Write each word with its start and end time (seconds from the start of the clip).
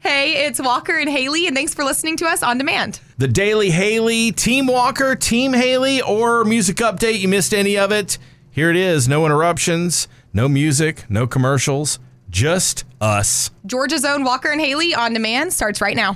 Hey, 0.00 0.46
it's 0.46 0.58
Walker 0.58 0.96
and 0.96 1.10
Haley, 1.10 1.46
and 1.46 1.54
thanks 1.54 1.74
for 1.74 1.84
listening 1.84 2.16
to 2.16 2.26
us 2.26 2.42
on 2.42 2.56
demand. 2.56 3.00
The 3.18 3.28
Daily 3.28 3.68
Haley, 3.68 4.32
Team 4.32 4.66
Walker, 4.66 5.14
Team 5.14 5.52
Haley, 5.52 6.00
or 6.00 6.42
music 6.42 6.76
update. 6.76 7.20
You 7.20 7.28
missed 7.28 7.52
any 7.52 7.76
of 7.76 7.92
it? 7.92 8.16
Here 8.50 8.70
it 8.70 8.76
is. 8.76 9.08
No 9.08 9.26
interruptions, 9.26 10.08
no 10.32 10.48
music, 10.48 11.04
no 11.10 11.26
commercials, 11.26 11.98
just 12.30 12.84
us. 13.00 13.50
Georgia's 13.66 14.04
own 14.04 14.24
Walker 14.24 14.50
and 14.50 14.60
Haley 14.60 14.94
on 14.94 15.12
demand 15.12 15.52
starts 15.52 15.80
right 15.80 15.96
now. 15.96 16.14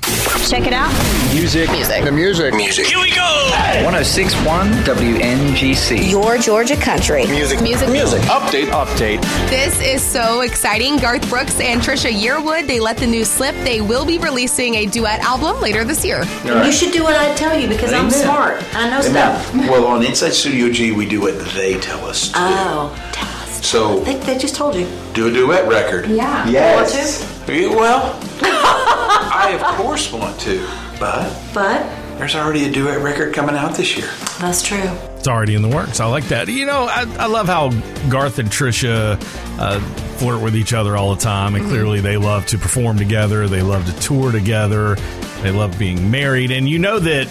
Check 0.49 0.67
it 0.67 0.73
out. 0.73 0.91
Music. 1.35 1.71
Music. 1.71 2.05
The 2.05 2.13
music. 2.13 2.55
Music. 2.55 2.87
Here 2.87 2.99
we 3.01 3.11
go. 3.15 3.51
1061 3.85 4.69
WNGC. 4.85 6.11
Your 6.11 6.39
Georgia 6.39 6.77
country. 6.77 7.27
Music. 7.27 7.61
Music. 7.63 7.89
Music. 7.89 8.21
Update. 8.23 8.67
Update. 8.67 9.21
This 9.51 9.81
is 9.81 10.03
so 10.03 10.43
exciting. 10.43 10.99
Garth 10.99 11.29
Brooks 11.29 11.59
and 11.61 11.81
Trisha 11.81 12.11
Yearwood, 12.13 12.67
they 12.67 12.81
let 12.81 12.97
the 12.97 13.07
news 13.07 13.29
slip. 13.29 13.55
They 13.65 13.81
will 13.81 14.05
be 14.05 14.19
releasing 14.19 14.75
a 14.77 14.87
duet 14.87 15.21
album 15.21 15.61
later 15.61 15.85
this 15.85 16.05
year. 16.05 16.23
You 16.45 16.71
should 16.73 16.93
do 16.93 17.03
what 17.03 17.17
I 17.17 17.35
tell 17.35 17.59
you 17.59 17.69
because 17.69 17.93
I'm 17.93 18.07
Amen. 18.07 18.11
smart. 18.13 18.63
I 18.77 18.91
know 18.91 19.01
stuff. 19.01 19.55
Well, 19.55 19.87
on 19.87 20.05
Inside 20.05 20.31
Studio 20.33 20.71
G, 20.71 20.93
we 20.93 21.07
do 21.07 21.21
what 21.21 21.39
they 21.55 21.79
tell 21.81 22.05
us 22.07 22.29
to 22.29 22.35
Oh, 22.39 23.11
tell 23.13 23.27
us. 23.29 23.34
So- 23.65 24.01
they, 24.01 24.17
they 24.19 24.39
just 24.39 24.55
told 24.55 24.75
you. 24.75 24.87
do. 25.15 25.29
a 25.29 25.31
duet 25.33 25.67
record. 25.69 26.07
Yeah. 26.07 26.47
Yes. 26.49 27.23
Yeah, 27.49 27.69
Well, 27.75 28.19
I 28.43 29.59
of 29.61 29.77
course 29.79 30.13
want 30.13 30.39
to, 30.41 30.67
but 30.99 31.35
But 31.53 31.85
there's 32.19 32.35
already 32.35 32.65
a 32.65 32.71
duet 32.73 33.01
record 33.03 33.35
coming 33.35 33.55
out 33.57 33.75
this 33.75 33.97
year. 33.97 34.09
that's 34.41 34.63
true. 34.63 34.79
It's 35.19 35.29
already 35.29 35.55
in 35.55 35.63
the 35.63 35.69
works. 35.69 36.01
I 36.01 36.07
like 36.07 36.25
that. 36.29 36.49
You 36.49 36.67
know, 36.67 36.85
I, 36.85 37.03
I 37.19 37.27
love 37.27 37.47
how 37.47 37.71
Garth 38.11 38.39
and 38.39 38.49
Trisha 38.51 39.17
uh, 39.59 39.81
flirt 40.19 40.43
with 40.43 40.55
each 40.55 40.73
other 40.75 40.97
all 40.97 41.15
the 41.15 41.21
time, 41.21 41.55
and 41.55 41.65
clearly 41.67 42.01
they 42.01 42.17
love 42.19 42.45
to 42.47 42.59
perform 42.59 42.99
together. 42.99 43.49
They 43.49 43.63
love 43.63 43.87
to 43.87 44.01
tour 44.01 44.31
together. 44.33 44.97
They 45.43 45.51
love 45.51 45.79
being 45.79 46.11
married, 46.11 46.51
and 46.51 46.69
you 46.69 46.79
know 46.79 46.99
that 46.99 47.27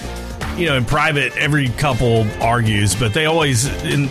you 0.58 0.66
know 0.66 0.76
in 0.76 0.86
private 0.86 1.38
every 1.38 1.70
couple 1.70 2.26
argues, 2.42 2.96
but 2.96 3.14
they 3.14 3.26
always 3.28 3.66
in 3.84 4.10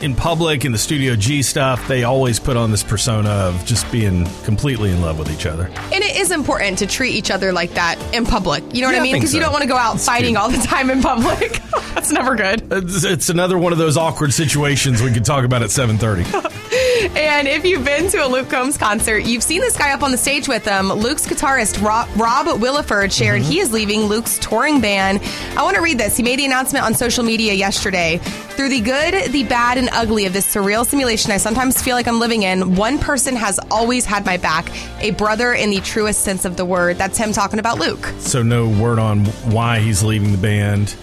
in 0.00 0.14
public 0.14 0.64
in 0.64 0.72
the 0.72 0.78
Studio 0.78 1.16
G 1.16 1.42
stuff 1.42 1.86
they 1.88 2.04
always 2.04 2.38
put 2.38 2.56
on 2.56 2.70
this 2.70 2.82
persona 2.82 3.28
of 3.28 3.64
just 3.64 3.90
being 3.90 4.24
completely 4.44 4.90
in 4.90 5.00
love 5.00 5.18
with 5.18 5.30
each 5.30 5.46
other. 5.46 5.66
And 5.92 6.04
it 6.04 6.16
is 6.16 6.30
important 6.30 6.78
to 6.78 6.86
treat 6.86 7.14
each 7.14 7.30
other 7.30 7.52
like 7.52 7.74
that 7.74 7.98
in 8.14 8.24
public. 8.24 8.62
You 8.74 8.82
know 8.82 8.88
what 8.88 8.94
Yeah, 8.94 9.00
I 9.00 9.02
mean? 9.02 9.14
Because 9.14 9.34
you 9.34 9.40
don't 9.40 9.52
want 9.52 9.62
to 9.62 9.68
go 9.68 9.76
out 9.76 10.00
fighting 10.00 10.36
all 10.36 10.48
the 10.50 10.58
time 10.58 10.90
in 10.90 11.02
public. 11.02 11.60
That's 11.94 12.12
never 12.12 12.36
good. 12.36 12.62
It's, 12.70 13.04
it's 13.04 13.28
another 13.28 13.58
one 13.58 13.72
of 13.72 13.78
those 13.78 13.96
awkward 13.96 14.32
situations 14.32 15.02
we 15.02 15.12
could 15.12 15.24
talk 15.24 15.44
about 15.44 15.62
at 15.62 15.70
seven 15.70 15.98
thirty. 15.98 16.24
And 17.16 17.48
if 17.48 17.64
you've 17.64 17.84
been 17.84 18.08
to 18.10 18.24
a 18.24 18.28
Luke 18.28 18.50
Combs 18.50 18.76
concert, 18.76 19.20
you've 19.20 19.42
seen 19.42 19.60
this 19.60 19.76
guy 19.76 19.92
up 19.92 20.02
on 20.02 20.10
the 20.10 20.16
stage 20.16 20.48
with 20.48 20.64
them. 20.64 20.88
Luke's 20.88 21.26
guitarist 21.26 21.82
Rob, 21.82 22.08
Rob 22.16 22.46
Williford 22.60 23.12
shared 23.12 23.42
mm-hmm. 23.42 23.50
he 23.50 23.60
is 23.60 23.72
leaving 23.72 24.02
Luke's 24.02 24.38
touring 24.38 24.80
band. 24.80 25.20
I 25.56 25.62
want 25.62 25.76
to 25.76 25.82
read 25.82 25.98
this. 25.98 26.16
He 26.16 26.22
made 26.22 26.38
the 26.38 26.46
announcement 26.46 26.84
on 26.84 26.94
social 26.94 27.24
media 27.24 27.52
yesterday. 27.54 28.18
Through 28.18 28.70
the 28.70 28.80
good, 28.80 29.32
the 29.32 29.44
bad, 29.44 29.78
and 29.78 29.88
ugly 29.92 30.26
of 30.26 30.32
this 30.32 30.52
surreal 30.52 30.84
simulation 30.84 31.30
I 31.30 31.36
sometimes 31.36 31.80
feel 31.80 31.94
like 31.94 32.08
I'm 32.08 32.18
living 32.18 32.42
in, 32.42 32.74
one 32.74 32.98
person 32.98 33.36
has 33.36 33.58
always 33.70 34.04
had 34.04 34.26
my 34.26 34.36
back 34.36 34.70
a 35.00 35.12
brother 35.12 35.52
in 35.52 35.70
the 35.70 35.80
truest 35.80 36.22
sense 36.22 36.44
of 36.44 36.56
the 36.56 36.64
word. 36.64 36.98
That's 36.98 37.16
him 37.16 37.32
talking 37.32 37.58
about 37.58 37.78
Luke. 37.78 38.04
So 38.18 38.42
no 38.42 38.68
word 38.68 38.98
on 38.98 39.24
why 39.50 39.78
he's 39.78 40.02
leaving 40.02 40.32
the 40.32 40.38
band. 40.38 40.96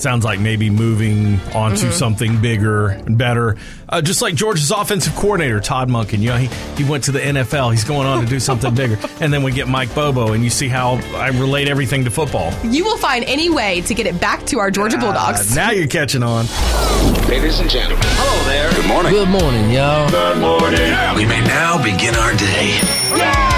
Sounds 0.00 0.24
like 0.24 0.40
maybe 0.40 0.70
moving 0.70 1.38
on 1.54 1.72
to 1.76 1.92
something 1.92 2.40
bigger 2.40 2.88
and 2.88 3.18
better. 3.18 3.56
Uh, 3.86 4.00
just 4.00 4.22
like 4.22 4.34
Georgia's 4.34 4.70
offensive 4.70 5.14
coordinator, 5.14 5.60
Todd 5.60 5.90
Monken. 5.90 6.20
You 6.20 6.30
know, 6.30 6.36
he, 6.38 6.46
he 6.82 6.88
went 6.88 7.04
to 7.04 7.12
the 7.12 7.18
NFL. 7.18 7.72
He's 7.72 7.84
going 7.84 8.06
on 8.06 8.24
to 8.24 8.26
do 8.26 8.40
something 8.40 8.74
bigger. 8.74 8.98
And 9.20 9.30
then 9.30 9.42
we 9.42 9.52
get 9.52 9.68
Mike 9.68 9.94
Bobo, 9.94 10.32
and 10.32 10.42
you 10.42 10.48
see 10.48 10.68
how 10.68 10.94
I 11.14 11.28
relate 11.28 11.68
everything 11.68 12.04
to 12.04 12.10
football. 12.10 12.54
You 12.64 12.84
will 12.84 12.96
find 12.96 13.22
any 13.26 13.50
way 13.50 13.82
to 13.82 13.92
get 13.92 14.06
it 14.06 14.18
back 14.18 14.46
to 14.46 14.58
our 14.60 14.70
Georgia 14.70 14.96
Bulldogs. 14.96 15.52
Uh, 15.52 15.60
now 15.60 15.70
you're 15.72 15.86
catching 15.86 16.22
on. 16.22 16.46
Ladies 17.28 17.60
and 17.60 17.68
gentlemen. 17.68 18.02
Hello 18.02 18.48
there. 18.48 18.72
Good 18.72 18.86
morning. 18.86 19.12
Good 19.12 19.28
morning, 19.28 19.70
y'all. 19.70 20.08
Good 20.08 20.38
morning. 20.38 21.16
We 21.16 21.26
may 21.26 21.44
now 21.44 21.82
begin 21.82 22.14
our 22.14 22.32
day. 22.32 22.78
Time 23.10 23.18
to 23.18 23.49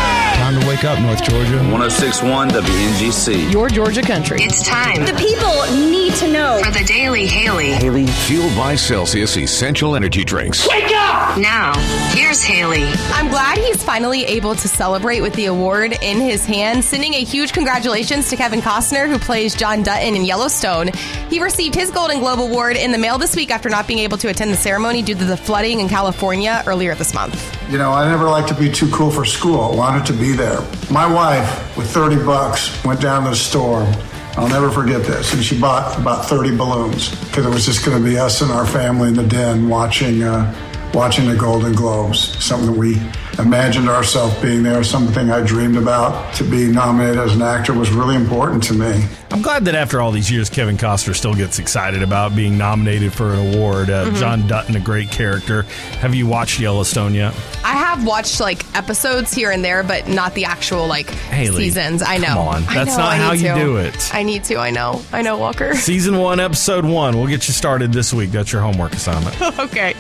wake 0.72 0.84
up, 0.84 0.98
North 1.00 1.22
Georgia. 1.22 1.58
1061 1.70 2.48
WNGC. 2.50 3.52
Your 3.52 3.68
Georgia 3.68 4.00
country. 4.00 4.38
It's 4.40 4.66
time 4.66 5.04
The 5.04 5.12
people 5.14 5.86
need 5.90 6.14
to 6.14 6.32
know. 6.32 6.62
for 6.64 6.70
the 6.70 6.82
Daily 6.84 7.26
Haley. 7.26 7.72
Haley. 7.72 8.06
Fueled 8.06 8.56
by 8.56 8.74
Celsius 8.74 9.36
Essential 9.36 9.94
Energy 9.94 10.24
Drinks. 10.24 10.66
Wake 10.66 10.90
up! 10.94 11.36
Now, 11.36 11.74
here's 12.14 12.42
Haley. 12.42 12.84
I'm 13.12 13.28
glad 13.28 13.58
he's 13.58 13.82
finally 13.84 14.24
able 14.24 14.54
to 14.54 14.66
celebrate 14.68 15.20
with 15.20 15.34
the 15.34 15.46
award 15.46 15.92
in 16.00 16.18
his 16.20 16.46
hand, 16.46 16.82
sending 16.82 17.12
a 17.14 17.22
huge 17.22 17.52
congratulations 17.52 18.30
to 18.30 18.36
Kevin 18.36 18.60
Costner, 18.62 19.08
who 19.10 19.18
plays 19.18 19.54
John 19.54 19.82
Dutton 19.82 20.14
in 20.14 20.24
Yellowstone. 20.24 20.88
He 21.28 21.38
received 21.42 21.74
his 21.74 21.90
Golden 21.90 22.18
Globe 22.20 22.40
Award 22.40 22.76
in 22.76 22.92
the 22.92 22.98
mail 22.98 23.18
this 23.18 23.36
week 23.36 23.50
after 23.50 23.68
not 23.68 23.86
being 23.86 23.98
able 23.98 24.16
to 24.18 24.28
attend 24.28 24.50
the 24.50 24.56
ceremony 24.56 25.02
due 25.02 25.14
to 25.16 25.24
the 25.24 25.36
flooding 25.36 25.80
in 25.80 25.88
California 25.90 26.62
earlier 26.66 26.94
this 26.94 27.12
month. 27.12 27.58
You 27.72 27.78
know, 27.78 27.90
I 27.90 28.06
never 28.06 28.28
liked 28.28 28.48
to 28.48 28.54
be 28.54 28.70
too 28.70 28.90
cool 28.90 29.10
for 29.10 29.24
school. 29.24 29.58
I 29.58 29.74
wanted 29.74 30.04
to 30.08 30.12
be 30.12 30.32
there. 30.32 30.60
My 30.90 31.10
wife, 31.10 31.74
with 31.74 31.90
30 31.90 32.16
bucks, 32.22 32.84
went 32.84 33.00
down 33.00 33.24
to 33.24 33.30
the 33.30 33.34
store. 33.34 33.90
I'll 34.36 34.46
never 34.46 34.70
forget 34.70 35.04
this. 35.04 35.32
And 35.32 35.42
she 35.42 35.58
bought 35.58 35.98
about 35.98 36.26
30 36.26 36.54
balloons 36.54 37.18
because 37.24 37.46
it 37.46 37.48
was 37.48 37.64
just 37.64 37.82
going 37.82 37.96
to 37.96 38.04
be 38.06 38.18
us 38.18 38.42
and 38.42 38.52
our 38.52 38.66
family 38.66 39.08
in 39.08 39.14
the 39.14 39.26
den 39.26 39.70
watching, 39.70 40.22
uh, 40.22 40.52
watching 40.94 41.26
the 41.28 41.36
Golden 41.36 41.72
Globes. 41.72 42.20
Something 42.44 42.76
we 42.76 43.00
imagined 43.38 43.88
ourselves 43.88 44.34
being 44.42 44.62
there, 44.62 44.84
something 44.84 45.30
I 45.30 45.42
dreamed 45.42 45.76
about. 45.76 46.34
To 46.34 46.44
be 46.44 46.66
nominated 46.70 47.18
as 47.18 47.34
an 47.34 47.42
actor 47.42 47.72
was 47.72 47.90
really 47.90 48.14
important 48.16 48.62
to 48.64 48.74
me. 48.74 49.04
I'm 49.30 49.40
glad 49.40 49.64
that 49.64 49.74
after 49.74 50.00
all 50.02 50.10
these 50.10 50.30
years, 50.30 50.50
Kevin 50.50 50.76
Costner 50.76 51.14
still 51.16 51.34
gets 51.34 51.58
excited 51.58 52.02
about 52.02 52.36
being 52.36 52.58
nominated 52.58 53.14
for 53.14 53.32
an 53.32 53.54
award. 53.54 53.88
Uh, 53.88 54.10
John 54.12 54.46
Dutton, 54.46 54.76
a 54.76 54.80
great 54.80 55.10
character. 55.10 55.62
Have 56.00 56.14
you 56.14 56.26
watched 56.26 56.60
Yellowstone 56.60 57.14
yet? 57.14 57.34
I 57.64 57.72
have 57.74 58.04
watched 58.06 58.40
like 58.40 58.62
episodes 58.76 59.32
here 59.32 59.50
and 59.50 59.64
there, 59.64 59.82
but 59.82 60.06
not 60.08 60.34
the 60.34 60.44
actual 60.44 60.86
like 60.86 61.08
Haley, 61.08 61.64
seasons. 61.70 62.02
I 62.02 62.18
know. 62.18 62.26
come 62.26 62.38
on. 62.48 62.62
I 62.64 62.74
That's 62.74 62.90
know, 62.90 62.96
not 62.98 63.12
I 63.12 63.16
how 63.16 63.32
need 63.32 63.40
you 63.40 63.48
to. 63.48 63.54
do 63.54 63.76
it. 63.78 64.14
I 64.14 64.22
need 64.22 64.44
to. 64.44 64.56
I 64.56 64.70
know. 64.70 65.00
I 65.12 65.22
know, 65.22 65.38
Walker. 65.38 65.74
Season 65.74 66.18
one, 66.18 66.38
episode 66.38 66.84
one. 66.84 67.16
We'll 67.16 67.28
get 67.28 67.48
you 67.48 67.54
started 67.54 67.92
this 67.92 68.12
week. 68.12 68.30
That's 68.32 68.52
your 68.52 68.60
homework 68.60 68.92
assignment. 68.92 69.40
okay. 69.58 69.94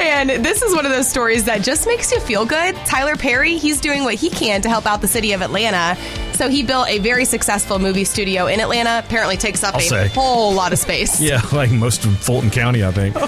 And 0.00 0.30
this 0.44 0.62
is 0.62 0.74
one 0.74 0.86
of 0.86 0.92
those 0.92 1.08
stories 1.08 1.44
that 1.44 1.62
just 1.62 1.86
makes 1.86 2.10
you 2.12 2.20
feel 2.20 2.44
good. 2.44 2.74
Tyler 2.86 3.16
Perry, 3.16 3.56
he's 3.56 3.80
doing 3.80 4.04
what 4.04 4.14
he 4.14 4.30
can 4.30 4.62
to 4.62 4.68
help 4.68 4.86
out 4.86 5.00
the 5.00 5.08
city 5.08 5.32
of 5.32 5.42
Atlanta. 5.42 5.96
So 6.34 6.48
he 6.48 6.64
built 6.64 6.88
a 6.88 6.98
very 6.98 7.24
successful 7.24 7.78
movie 7.78 8.04
studio 8.04 8.46
in 8.46 8.60
Atlanta. 8.60 9.00
Apparently 9.04 9.36
takes 9.36 9.62
up 9.62 9.74
I'll 9.74 9.80
a 9.80 9.84
say. 9.84 10.08
whole 10.08 10.52
lot 10.52 10.72
of 10.72 10.78
space. 10.78 11.20
yeah, 11.20 11.40
like 11.52 11.70
most 11.70 12.04
of 12.04 12.18
Fulton 12.18 12.50
County, 12.50 12.84
I 12.84 12.90
think. 12.90 13.16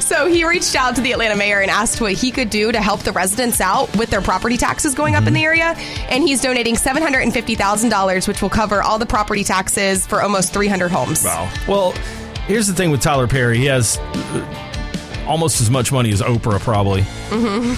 So 0.00 0.26
he 0.26 0.44
reached 0.44 0.74
out 0.76 0.96
to 0.96 1.00
the 1.00 1.12
Atlanta 1.12 1.36
mayor 1.36 1.60
and 1.60 1.70
asked 1.70 2.00
what 2.00 2.12
he 2.12 2.30
could 2.30 2.50
do 2.50 2.72
to 2.72 2.80
help 2.80 3.00
the 3.00 3.12
residents 3.12 3.60
out 3.60 3.94
with 3.96 4.10
their 4.10 4.20
property 4.20 4.56
taxes 4.56 4.94
going 4.94 5.14
up 5.14 5.26
in 5.26 5.32
the 5.32 5.40
mm-hmm. 5.40 5.46
area. 5.46 5.74
And 6.10 6.22
he's 6.22 6.40
donating 6.40 6.74
$750,000, 6.74 8.28
which 8.28 8.42
will 8.42 8.50
cover 8.50 8.82
all 8.82 8.98
the 8.98 9.06
property 9.06 9.44
taxes 9.44 10.06
for 10.06 10.20
almost 10.20 10.52
300 10.52 10.90
homes. 10.90 11.24
Wow. 11.24 11.50
Well, 11.68 11.92
here's 12.46 12.66
the 12.66 12.74
thing 12.74 12.90
with 12.90 13.00
Tyler 13.00 13.26
Perry. 13.26 13.58
He 13.58 13.66
has 13.66 13.98
almost 15.26 15.60
as 15.60 15.70
much 15.70 15.90
money 15.92 16.12
as 16.12 16.20
Oprah, 16.20 16.60
probably, 16.60 17.02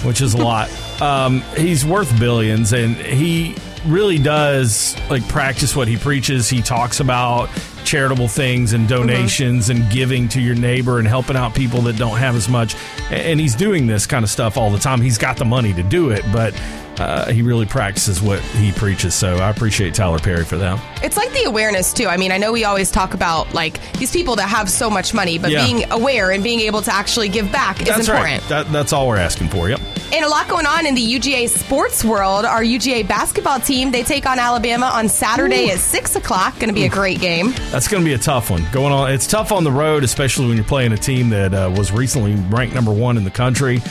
which 0.07 0.21
is 0.21 0.33
a 0.33 0.37
lot. 0.37 0.69
Um, 1.01 1.41
he's 1.55 1.85
worth 1.85 2.17
billions, 2.19 2.73
and 2.73 2.95
he 2.95 3.55
really 3.85 4.17
does 4.19 4.95
like 5.09 5.27
practice 5.27 5.75
what 5.75 5.87
he 5.87 5.97
preaches. 5.97 6.49
He 6.49 6.61
talks 6.61 6.99
about 6.99 7.49
charitable 7.87 8.27
things 8.27 8.73
and 8.73 8.87
donations 8.87 9.69
and 9.69 9.89
giving 9.89 10.27
to 10.29 10.41
your 10.41 10.55
neighbor 10.55 10.99
and 10.99 11.07
helping 11.07 11.37
out 11.37 11.55
people 11.55 11.81
that 11.83 11.95
don't 11.95 12.17
have 12.17 12.35
as 12.35 12.49
much. 12.49 12.75
And 13.09 13.39
he's 13.39 13.55
doing 13.55 13.87
this 13.87 14.05
kind 14.05 14.23
of 14.23 14.29
stuff 14.29 14.57
all 14.57 14.69
the 14.69 14.77
time. 14.77 14.99
He's 15.01 15.17
got 15.17 15.37
the 15.37 15.45
money 15.45 15.73
to 15.73 15.83
do 15.83 16.09
it, 16.09 16.23
but 16.33 16.53
uh, 16.99 17.31
he 17.31 17.41
really 17.43 17.65
practices 17.65 18.21
what 18.21 18.39
he 18.41 18.71
preaches. 18.73 19.13
So 19.15 19.37
I 19.37 19.49
appreciate 19.49 19.93
Tyler 19.93 20.19
Perry 20.19 20.43
for 20.43 20.57
that. 20.57 20.79
It's 21.03 21.15
like 21.15 21.31
the 21.31 21.43
awareness 21.43 21.93
too. 21.93 22.07
I 22.07 22.17
mean, 22.17 22.31
I 22.31 22.37
know 22.37 22.51
we 22.51 22.65
always 22.65 22.91
talk 22.91 23.13
about 23.13 23.53
like 23.53 23.79
these 23.93 24.11
people 24.11 24.35
that 24.37 24.49
have 24.49 24.69
so 24.69 24.89
much 24.89 25.13
money, 25.13 25.37
but 25.37 25.51
Yeah. 25.51 25.63
being 25.65 25.89
aware 25.91 26.31
and 26.31 26.43
being 26.43 26.59
able 26.61 26.81
to 26.81 26.93
actually 26.93 27.29
give 27.29 27.51
back 27.51 27.81
is 27.81 27.87
important. 27.87 28.09
right. 28.41 28.49
That, 28.49 28.71
that's 28.71 28.91
all 28.93 29.07
we're 29.07 29.17
asking 29.17 29.49
for. 29.49 29.69
Yep. 29.69 29.79
And 30.11 30.23
a 30.25 30.29
lot 30.29 30.47
going 30.47 30.65
on 30.65 30.85
in 30.85 30.95
the 30.95 31.01
UGA 31.19 31.49
sports 31.49 32.03
world. 32.03 32.45
Our 32.45 32.63
UGA 32.63 33.07
basketball 33.07 33.59
team 33.59 33.91
they 33.91 34.03
take 34.03 34.25
on 34.25 34.39
Alabama 34.39 34.85
on 34.87 35.09
Saturday 35.09 35.69
at 35.69 35.79
six 35.79 36.15
o'clock. 36.15 36.55
Going 36.59 36.69
to 36.69 36.73
be 36.73 36.85
a 36.85 36.89
great 36.89 37.19
game. 37.19 37.53
That's 37.77 37.87
going 37.87 38.01
to 38.03 38.09
be 38.09 38.15
a 38.15 38.17
tough 38.17 38.49
one. 38.49 38.65
Going 38.71 38.91
on, 38.91 39.11
it's 39.11 39.27
tough 39.27 39.51
on 39.51 39.63
the 39.63 39.71
road, 39.71 40.03
especially 40.03 40.47
when 40.47 40.57
you're 40.57 40.65
playing 40.65 40.93
a 40.93 40.97
team 40.97 41.29
that 41.29 41.53
uh, 41.53 41.71
was 41.77 41.91
recently 41.91 42.33
ranked 42.49 42.73
number 42.73 42.91
one 42.91 43.17
in 43.17 43.23
the 43.23 43.29
country. 43.29 43.83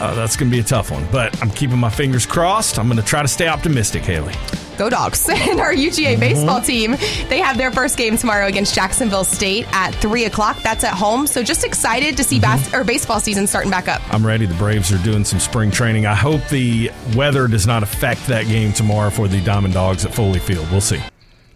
Uh, 0.00 0.16
that's 0.16 0.36
going 0.36 0.50
to 0.50 0.52
be 0.52 0.58
a 0.58 0.64
tough 0.64 0.90
one, 0.90 1.06
but 1.12 1.40
I'm 1.40 1.48
keeping 1.50 1.78
my 1.78 1.90
fingers 1.90 2.26
crossed. 2.26 2.76
I'm 2.76 2.88
going 2.88 2.98
to 2.98 3.04
try 3.04 3.22
to 3.22 3.28
stay 3.28 3.46
optimistic, 3.46 4.02
Haley. 4.02 4.34
Go 4.76 4.90
dogs! 4.90 5.28
And 5.32 5.60
our 5.60 5.72
UGA 5.72 6.18
baseball 6.18 6.60
team 6.60 6.96
they 7.28 7.38
have 7.38 7.56
their 7.56 7.70
first 7.70 7.96
game 7.96 8.16
tomorrow 8.16 8.48
against 8.48 8.74
Jacksonville 8.74 9.22
State 9.22 9.68
at 9.72 9.92
three 9.94 10.24
o'clock. 10.24 10.60
That's 10.64 10.82
at 10.82 10.94
home. 10.94 11.28
So 11.28 11.44
just 11.44 11.62
excited 11.62 12.16
to 12.16 12.24
see 12.24 12.40
bas- 12.40 12.74
or 12.74 12.82
baseball 12.82 13.20
season 13.20 13.46
starting 13.46 13.70
back 13.70 13.86
up. 13.86 14.02
I'm 14.12 14.26
ready. 14.26 14.44
The 14.46 14.54
Braves 14.54 14.90
are 14.90 14.98
doing 15.04 15.24
some 15.24 15.38
spring 15.38 15.70
training. 15.70 16.04
I 16.04 16.16
hope 16.16 16.44
the 16.48 16.90
weather 17.14 17.46
does 17.46 17.64
not 17.64 17.84
affect 17.84 18.26
that 18.26 18.46
game 18.46 18.72
tomorrow 18.72 19.10
for 19.10 19.28
the 19.28 19.40
Diamond 19.42 19.74
Dogs 19.74 20.04
at 20.04 20.12
Foley 20.12 20.40
Field. 20.40 20.68
We'll 20.72 20.80
see. 20.80 21.00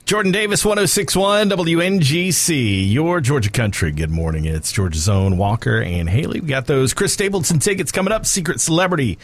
Jordan 0.09 0.33
Davis, 0.33 0.65
1061 0.65 1.51
WNGC, 1.51 2.91
your 2.91 3.21
Georgia 3.21 3.51
country. 3.51 3.93
Good 3.93 4.11
morning. 4.11 4.47
It's 4.47 4.73
Georgia's 4.73 5.07
own 5.07 5.37
Walker 5.37 5.83
and 5.83 6.09
Haley. 6.09 6.41
We 6.41 6.49
got 6.49 6.65
those 6.65 6.95
Chris 6.95 7.13
Stapleton 7.13 7.59
tickets 7.59 7.93
coming 7.93 8.11
up. 8.11 8.25
Secret 8.25 8.59
Celebrity, 8.59 9.19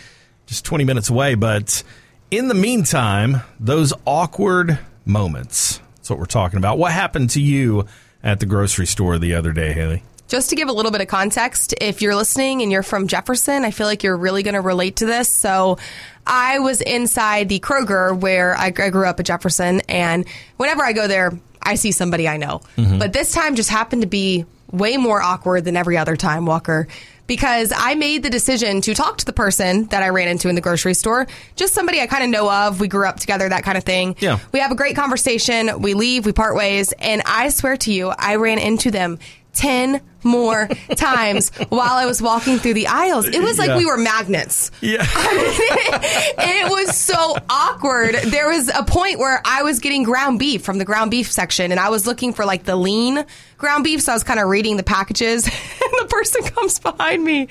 just 0.45 0.67
20 0.67 0.85
minutes 0.85 1.09
away. 1.09 1.37
But 1.37 1.83
in 2.31 2.49
the 2.49 2.55
meantime, 2.55 3.41
those 3.59 3.95
awkward 4.05 4.79
moments. 5.07 5.81
That's 5.97 6.11
what 6.11 6.19
we're 6.19 6.27
talking 6.27 6.59
about. 6.59 6.77
What 6.77 6.93
happened 6.93 7.31
to 7.31 7.41
you 7.41 7.87
at 8.23 8.41
the 8.41 8.47
grocery 8.47 8.87
store 8.87 9.19
the 9.19 9.37
other 9.37 9.53
day, 9.53 9.73
Haley? 9.73 10.03
Just 10.27 10.51
to 10.51 10.57
give 10.57 10.69
a 10.69 10.73
little 10.73 10.91
bit 10.91 11.01
of 11.01 11.09
context, 11.09 11.75
if 11.81 12.01
you're 12.01 12.17
listening 12.17 12.63
and 12.63 12.73
you're 12.73 12.83
from 12.83 13.09
Jefferson, 13.09 13.65
I 13.65 13.71
feel 13.71 13.87
like 13.87 14.03
you're 14.03 14.17
really 14.17 14.43
going 14.43 14.55
to 14.55 14.61
relate 14.61 14.97
to 14.97 15.07
this. 15.07 15.29
So, 15.29 15.79
I 16.27 16.59
was 16.59 16.81
inside 16.81 17.49
the 17.49 17.61
Kroger 17.61 18.19
where 18.19 18.57
I, 18.57 18.67
I 18.67 18.91
grew 18.91 19.07
up 19.07 19.21
at 19.21 19.27
Jefferson, 19.27 19.83
and 19.89 20.27
whenever 20.57 20.83
I 20.83 20.93
go 20.93 21.07
there, 21.07 21.33
I 21.63 21.75
see 21.75 21.93
somebody 21.93 22.29
I 22.29 22.37
know. 22.37 22.61
Mm-hmm. 22.77 22.99
But 22.99 23.13
this 23.13 23.33
time 23.33 23.57
just 23.57 23.71
happened 23.71 24.03
to 24.03 24.09
be 24.09 24.47
way 24.71 24.97
more 24.97 25.21
awkward 25.21 25.65
than 25.65 25.77
every 25.77 25.97
other 25.97 26.17
time, 26.17 26.47
Walker. 26.47 26.89
Because 27.27 27.73
I 27.75 27.95
made 27.95 28.23
the 28.23 28.29
decision 28.29 28.83
to 28.83 28.93
talk 28.93 29.17
to 29.19 29.25
the 29.25 29.33
person 29.33 29.87
that 29.87 30.03
I 30.03 30.11
ran 30.11 30.29
into 30.29 30.51
in 30.51 30.57
the 30.57 30.61
grocery 30.61 30.93
store, 30.93 31.27
just 31.57 31.73
somebody 31.73 32.03
I 32.03 32.07
kind 32.07 32.23
of 32.23 32.29
know 32.29 32.51
of. 32.51 32.81
We 32.81 32.89
grew 32.89 33.07
up 33.07 33.19
together, 33.19 33.49
that 33.49 33.65
kind 33.65 33.79
of 33.79 33.85
thing. 33.85 34.17
Yeah. 34.19 34.41
We 34.53 34.61
have 34.61 34.71
a 34.71 34.75
great 34.75 34.95
conversation. 34.95 35.81
We 35.81 35.95
leave, 35.95 36.27
we 36.27 36.33
part 36.33 36.55
ways, 36.55 36.93
and 36.99 37.23
I 37.25 37.49
swear 37.49 37.79
to 37.79 37.93
you, 37.93 38.09
I 38.09 38.37
ran 38.37 38.59
into 38.59 38.91
them 38.91 39.19
10 39.55 40.03
more 40.25 40.69
times 40.97 41.51
while 41.69 41.95
I 41.95 42.07
was 42.07 42.21
walking 42.23 42.59
through 42.59 42.75
the 42.75 42.87
aisles. 42.87 43.27
It 43.27 43.43
was 43.43 43.59
like 43.59 43.69
Yeah. 43.69 43.79
we 43.79 43.85
were 43.87 43.97
magnets. 43.99 44.71
Yeah. 44.81 45.07
it 45.09 46.71
was 46.71 46.97
so 46.97 47.37
awkward. 47.49 48.15
There 48.15 48.49
was 48.49 48.69
a 48.69 48.83
point 48.85 49.19
where 49.19 49.41
I 49.45 49.63
was 49.63 49.79
getting 49.81 50.03
ground 50.03 50.39
beef 50.39 50.63
from 50.63 50.79
the 50.79 50.85
ground 50.85 51.11
beef 51.11 51.31
section 51.31 51.71
and 51.71 51.81
I 51.81 51.89
was 51.91 52.07
looking 52.07 52.33
for 52.33 52.45
like 52.45 52.65
the 52.65 52.77
lean 52.77 53.25
ground 53.59 53.85
beef. 53.85 54.01
So 54.03 54.13
I 54.13 54.15
was 54.15 54.25
kind 54.25 54.41
of 54.41 54.49
reading 54.49 54.77
the 54.77 54.83
packages 54.83 55.47
and 55.47 55.55
the 56.01 56.07
person 56.09 56.43
comes 56.43 56.79
behind 56.79 57.23
me 57.25 57.49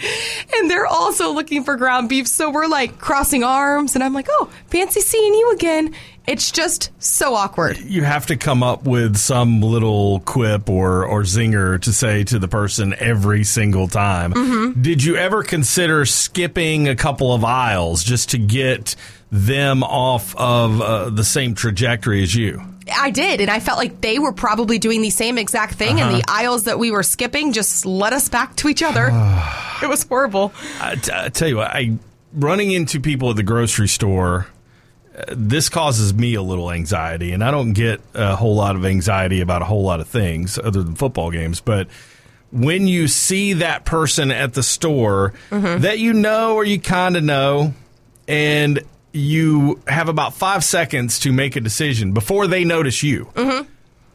and 0.56 0.70
they're 0.70 0.86
also 0.88 1.32
looking 1.34 1.64
for 1.64 1.76
ground 1.76 2.10
beef. 2.10 2.28
So 2.28 2.50
we're 2.52 2.68
like 2.68 3.00
crossing 3.00 3.44
arms 3.44 3.96
and 3.96 4.04
I'm 4.04 4.14
like, 4.14 4.28
oh, 4.30 4.50
fancy 4.68 5.00
seeing 5.02 5.34
you 5.34 5.52
again. 5.52 5.94
It's 6.26 6.52
just 6.52 6.92
so 7.04 7.36
awkward. 7.36 7.78
you 7.80 8.04
have 8.04 8.28
to 8.28 8.38
come 8.38 8.64
up 8.64 8.86
with 8.86 9.18
some 9.18 9.62
little 9.62 10.22
quip 10.22 10.70
or 10.70 11.06
or 11.06 11.24
zinger 11.24 11.82
to 11.82 11.92
say 11.92 12.24
to 12.26 12.40
the 12.40 12.48
person 12.48 12.96
every 12.98 13.44
single 13.44 13.88
time. 13.88 14.34
Mm-hmm. 14.34 14.82
Did 14.82 15.04
you 15.04 15.18
ever 15.18 15.44
consider 15.44 16.06
skipping 16.06 16.88
a 16.88 16.96
couple 16.96 17.34
of 17.34 17.44
aisles 17.44 18.04
just 18.04 18.30
to 18.32 18.38
get 18.38 18.96
them 19.32 19.84
off 19.84 20.36
of 20.38 20.82
uh, 20.82 21.10
the 21.10 21.24
same 21.24 21.56
trajectory 21.56 22.24
as 22.24 22.34
you? 22.34 22.62
I 22.94 23.12
did, 23.12 23.42
and 23.42 23.50
I 23.50 23.60
felt 23.60 23.78
like 23.78 24.02
they 24.02 24.20
were 24.20 24.34
probably 24.34 24.78
doing 24.78 25.02
the 25.02 25.10
same 25.10 25.38
exact 25.38 25.76
thing, 25.76 26.02
and 26.02 26.14
the 26.14 26.24
aisles 26.28 26.66
that 26.66 26.78
we 26.78 26.92
were 26.92 27.04
skipping 27.04 27.54
just 27.54 27.86
led 27.86 28.14
us 28.14 28.28
back 28.30 28.56
to 28.58 28.68
each 28.68 28.84
other. 28.84 29.08
it 29.82 29.88
was 29.88 30.04
horrible. 30.04 30.54
I, 30.82 30.96
t- 30.96 31.12
I 31.14 31.30
tell 31.30 31.48
you 31.48 31.58
what, 31.58 31.72
I 31.72 31.98
running 32.34 32.72
into 32.72 33.00
people 33.00 33.30
at 33.30 33.36
the 33.36 33.44
grocery 33.44 33.88
store. 33.88 34.48
This 35.30 35.70
causes 35.70 36.14
me 36.14 36.34
a 36.34 36.42
little 36.42 36.72
anxiety, 36.72 37.32
and 37.34 37.44
I 37.44 37.52
don't 37.52 37.74
get 37.74 38.02
a 38.14 38.36
whole 38.36 38.56
lot 38.56 38.76
of 38.76 38.86
anxiety 38.86 39.42
about 39.42 39.62
a 39.62 39.66
whole 39.66 39.84
lot 39.84 40.00
of 40.00 40.08
things 40.08 40.58
other 40.58 40.82
than 40.82 40.96
football 40.96 41.30
games. 41.30 41.62
But 41.62 41.88
when 42.52 42.88
you 42.88 43.08
see 43.08 43.54
that 43.54 43.86
person 43.86 44.32
at 44.32 44.54
the 44.54 44.64
store 44.64 45.34
mm-hmm. 45.50 45.82
that 45.82 46.00
you 46.00 46.14
know 46.14 46.56
or 46.56 46.64
you 46.64 46.80
kind 46.80 47.16
of 47.16 47.24
know, 47.24 47.74
and 48.28 48.80
you 49.12 49.80
have 49.88 50.10
about 50.10 50.34
five 50.34 50.64
seconds 50.64 51.20
to 51.20 51.32
make 51.32 51.56
a 51.56 51.62
decision 51.62 52.14
before 52.14 52.48
they 52.48 52.64
notice 52.64 53.04
you. 53.04 53.26
Mm-hmm. 53.36 53.70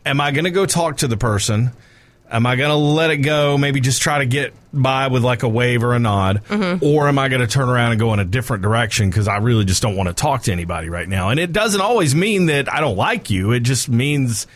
Am 0.05 0.21
I 0.21 0.33
going 0.33 0.45
to 0.45 0.51
go 0.51 0.67
talk 0.67 0.99
to 0.99 1.09
the 1.09 1.17
person? 1.17 1.73
Am 2.31 2.45
I 2.47 2.57
going 2.57 2.71
to 2.71 2.77
let 2.77 3.11
it 3.11 3.19
go? 3.19 3.57
Maybe 3.57 3.81
just 3.81 4.03
try 4.03 4.19
to 4.19 4.27
get 4.27 4.53
by 4.73 5.09
with 5.09 5.25
like 5.25 5.43
a 5.43 5.49
wave 5.49 5.83
or 5.83 5.95
a 5.95 5.99
nod, 5.99 6.43
mm-hmm. 6.45 6.85
or 6.85 7.09
am 7.09 7.19
I 7.19 7.29
going 7.29 7.41
to 7.41 7.47
turn 7.47 7.69
around 7.69 7.93
and 7.93 8.01
go 8.01 8.13
in 8.13 8.21
a 8.21 8.25
different 8.25 8.63
direction 8.63 9.09
because 9.09 9.29
I 9.29 9.39
really 9.39 9.65
just 9.65 9.81
don't 9.81 9.97
want 9.97 10.09
to 10.09 10.15
talk 10.15 10.43
to 10.43 10.53
anybody 10.53 10.91
right 10.91 11.09
now? 11.09 11.31
And 11.31 11.41
it 11.41 11.53
doesn't 11.53 11.81
always 11.81 12.15
mean 12.15 12.47
that 12.47 12.73
I 12.73 12.81
don't 12.81 12.97
like 12.97 13.31
you. 13.31 13.53
It 13.53 13.61
just 13.61 13.89
means 13.89 14.47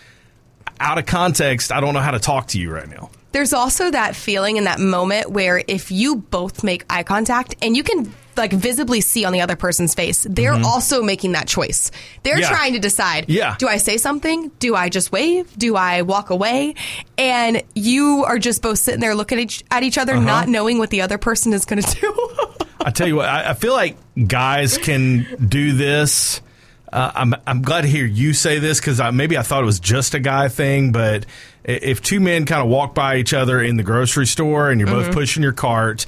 out 0.79 0.99
of 0.99 1.07
context, 1.07 1.73
I 1.73 1.81
don't 1.81 1.95
know 1.95 2.01
how 2.01 2.11
to 2.11 2.19
talk 2.19 2.49
to 2.49 2.59
you 2.59 2.71
right 2.71 2.89
now. 2.89 3.11
There's 3.33 3.53
also 3.53 3.91
that 3.91 4.15
feeling 4.17 4.57
in 4.57 4.65
that 4.65 4.79
moment 4.79 5.31
where 5.31 5.63
if 5.67 5.91
you 5.91 6.17
both 6.17 6.63
make 6.63 6.85
eye 6.91 7.03
contact 7.03 7.55
and 7.63 7.77
you 7.77 7.83
can 7.83 8.13
like 8.37 8.53
visibly 8.53 9.03
see 9.03 9.25
on 9.27 9.33
the 9.35 9.43
other 9.43 9.57
person's 9.57 9.95
face, 9.95 10.27
they're 10.29 10.55
also 10.55 11.03
making 11.03 11.33
that 11.33 11.47
choice. 11.47 11.91
They're 12.23 12.39
Yeah. 12.41 12.49
trying 12.49 12.73
to 12.73 12.79
decide, 12.79 13.27
Yeah. 13.29 13.57
do 13.59 13.69
I 13.69 13.77
say 13.77 13.99
something? 13.99 14.51
Do 14.59 14.75
I 14.75 14.89
just 14.89 15.13
wave? 15.13 15.47
Do 15.59 15.77
I 15.77 16.01
walk 16.03 16.31
away? 16.31 16.75
And 17.19 17.63
you 17.75 18.25
are 18.27 18.39
just 18.39 18.63
both 18.63 18.79
sitting 18.79 19.01
there 19.01 19.15
looking 19.15 19.39
at 19.39 19.43
each, 19.45 19.65
at 19.71 19.83
each 19.83 19.99
other, 19.99 20.17
not 20.19 20.49
knowing 20.49 20.79
what 20.79 20.89
the 20.89 21.03
other 21.03 21.19
person 21.19 21.53
is 21.53 21.65
going 21.67 21.83
to 21.83 22.01
do. 22.01 22.39
I 22.85 22.91
tell 22.91 23.07
you 23.07 23.17
what, 23.17 23.29
I, 23.29 23.51
I 23.51 23.55
feel 23.55 23.75
like 23.75 23.97
guys 24.27 24.79
can 24.79 25.27
do 25.49 25.73
this. 25.75 26.41
Uh, 26.93 27.11
I'm 27.15 27.35
I'm 27.47 27.63
glad 27.63 27.83
to 27.83 27.89
hear 27.89 28.05
you 28.05 28.33
say 28.35 28.59
this 28.59 28.79
because 28.81 29.01
I, 29.01 29.11
maybe 29.13 29.39
I 29.39 29.43
thought 29.43 29.63
it 29.63 29.67
was 29.67 29.81
just 29.81 30.15
a 30.15 30.21
guy 30.21 30.49
thing, 30.49 30.93
but 30.93 31.25
if 31.65 32.03
two 32.03 32.21
men 32.21 32.45
kind 32.47 32.63
of 32.63 32.69
walk 32.69 32.95
by 32.95 33.17
each 33.17 33.33
other 33.35 33.61
in 33.63 33.77
the 33.77 33.83
grocery 33.83 34.27
store 34.27 34.71
and 34.71 34.81
you're 34.81 34.91
both 34.91 35.07
mm-hmm. 35.07 35.15
pushing 35.15 35.43
your 35.43 35.53
cart. 35.53 36.07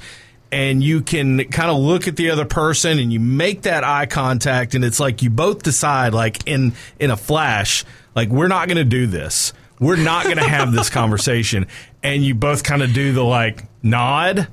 And 0.51 0.81
you 0.81 1.01
can 1.01 1.43
kind 1.45 1.69
of 1.69 1.77
look 1.77 2.07
at 2.07 2.15
the 2.15 2.29
other 2.29 2.45
person 2.45 2.97
and 2.99 3.11
you 3.11 3.19
make 3.19 3.63
that 3.63 3.83
eye 3.83 4.05
contact, 4.05 4.73
and 4.73 4.85
it's 4.85 4.99
like 5.01 5.21
you 5.21 5.29
both 5.29 5.63
decide, 5.63 6.13
like 6.13 6.47
in 6.47 6.73
in 6.97 7.11
a 7.11 7.17
flash, 7.17 7.83
like 8.15 8.29
we're 8.29 8.47
not 8.47 8.67
going 8.69 8.77
to 8.77 8.85
do 8.85 9.05
this. 9.05 9.51
We're 9.79 9.97
not 9.97 10.23
going 10.23 10.37
to 10.37 10.47
have 10.47 10.71
this 10.71 10.89
conversation, 11.01 11.67
and 12.03 12.23
you 12.23 12.35
both 12.35 12.63
kind 12.63 12.83
of 12.83 12.93
do 12.93 13.11
the 13.11 13.23
like 13.23 13.63
nod, 13.83 14.47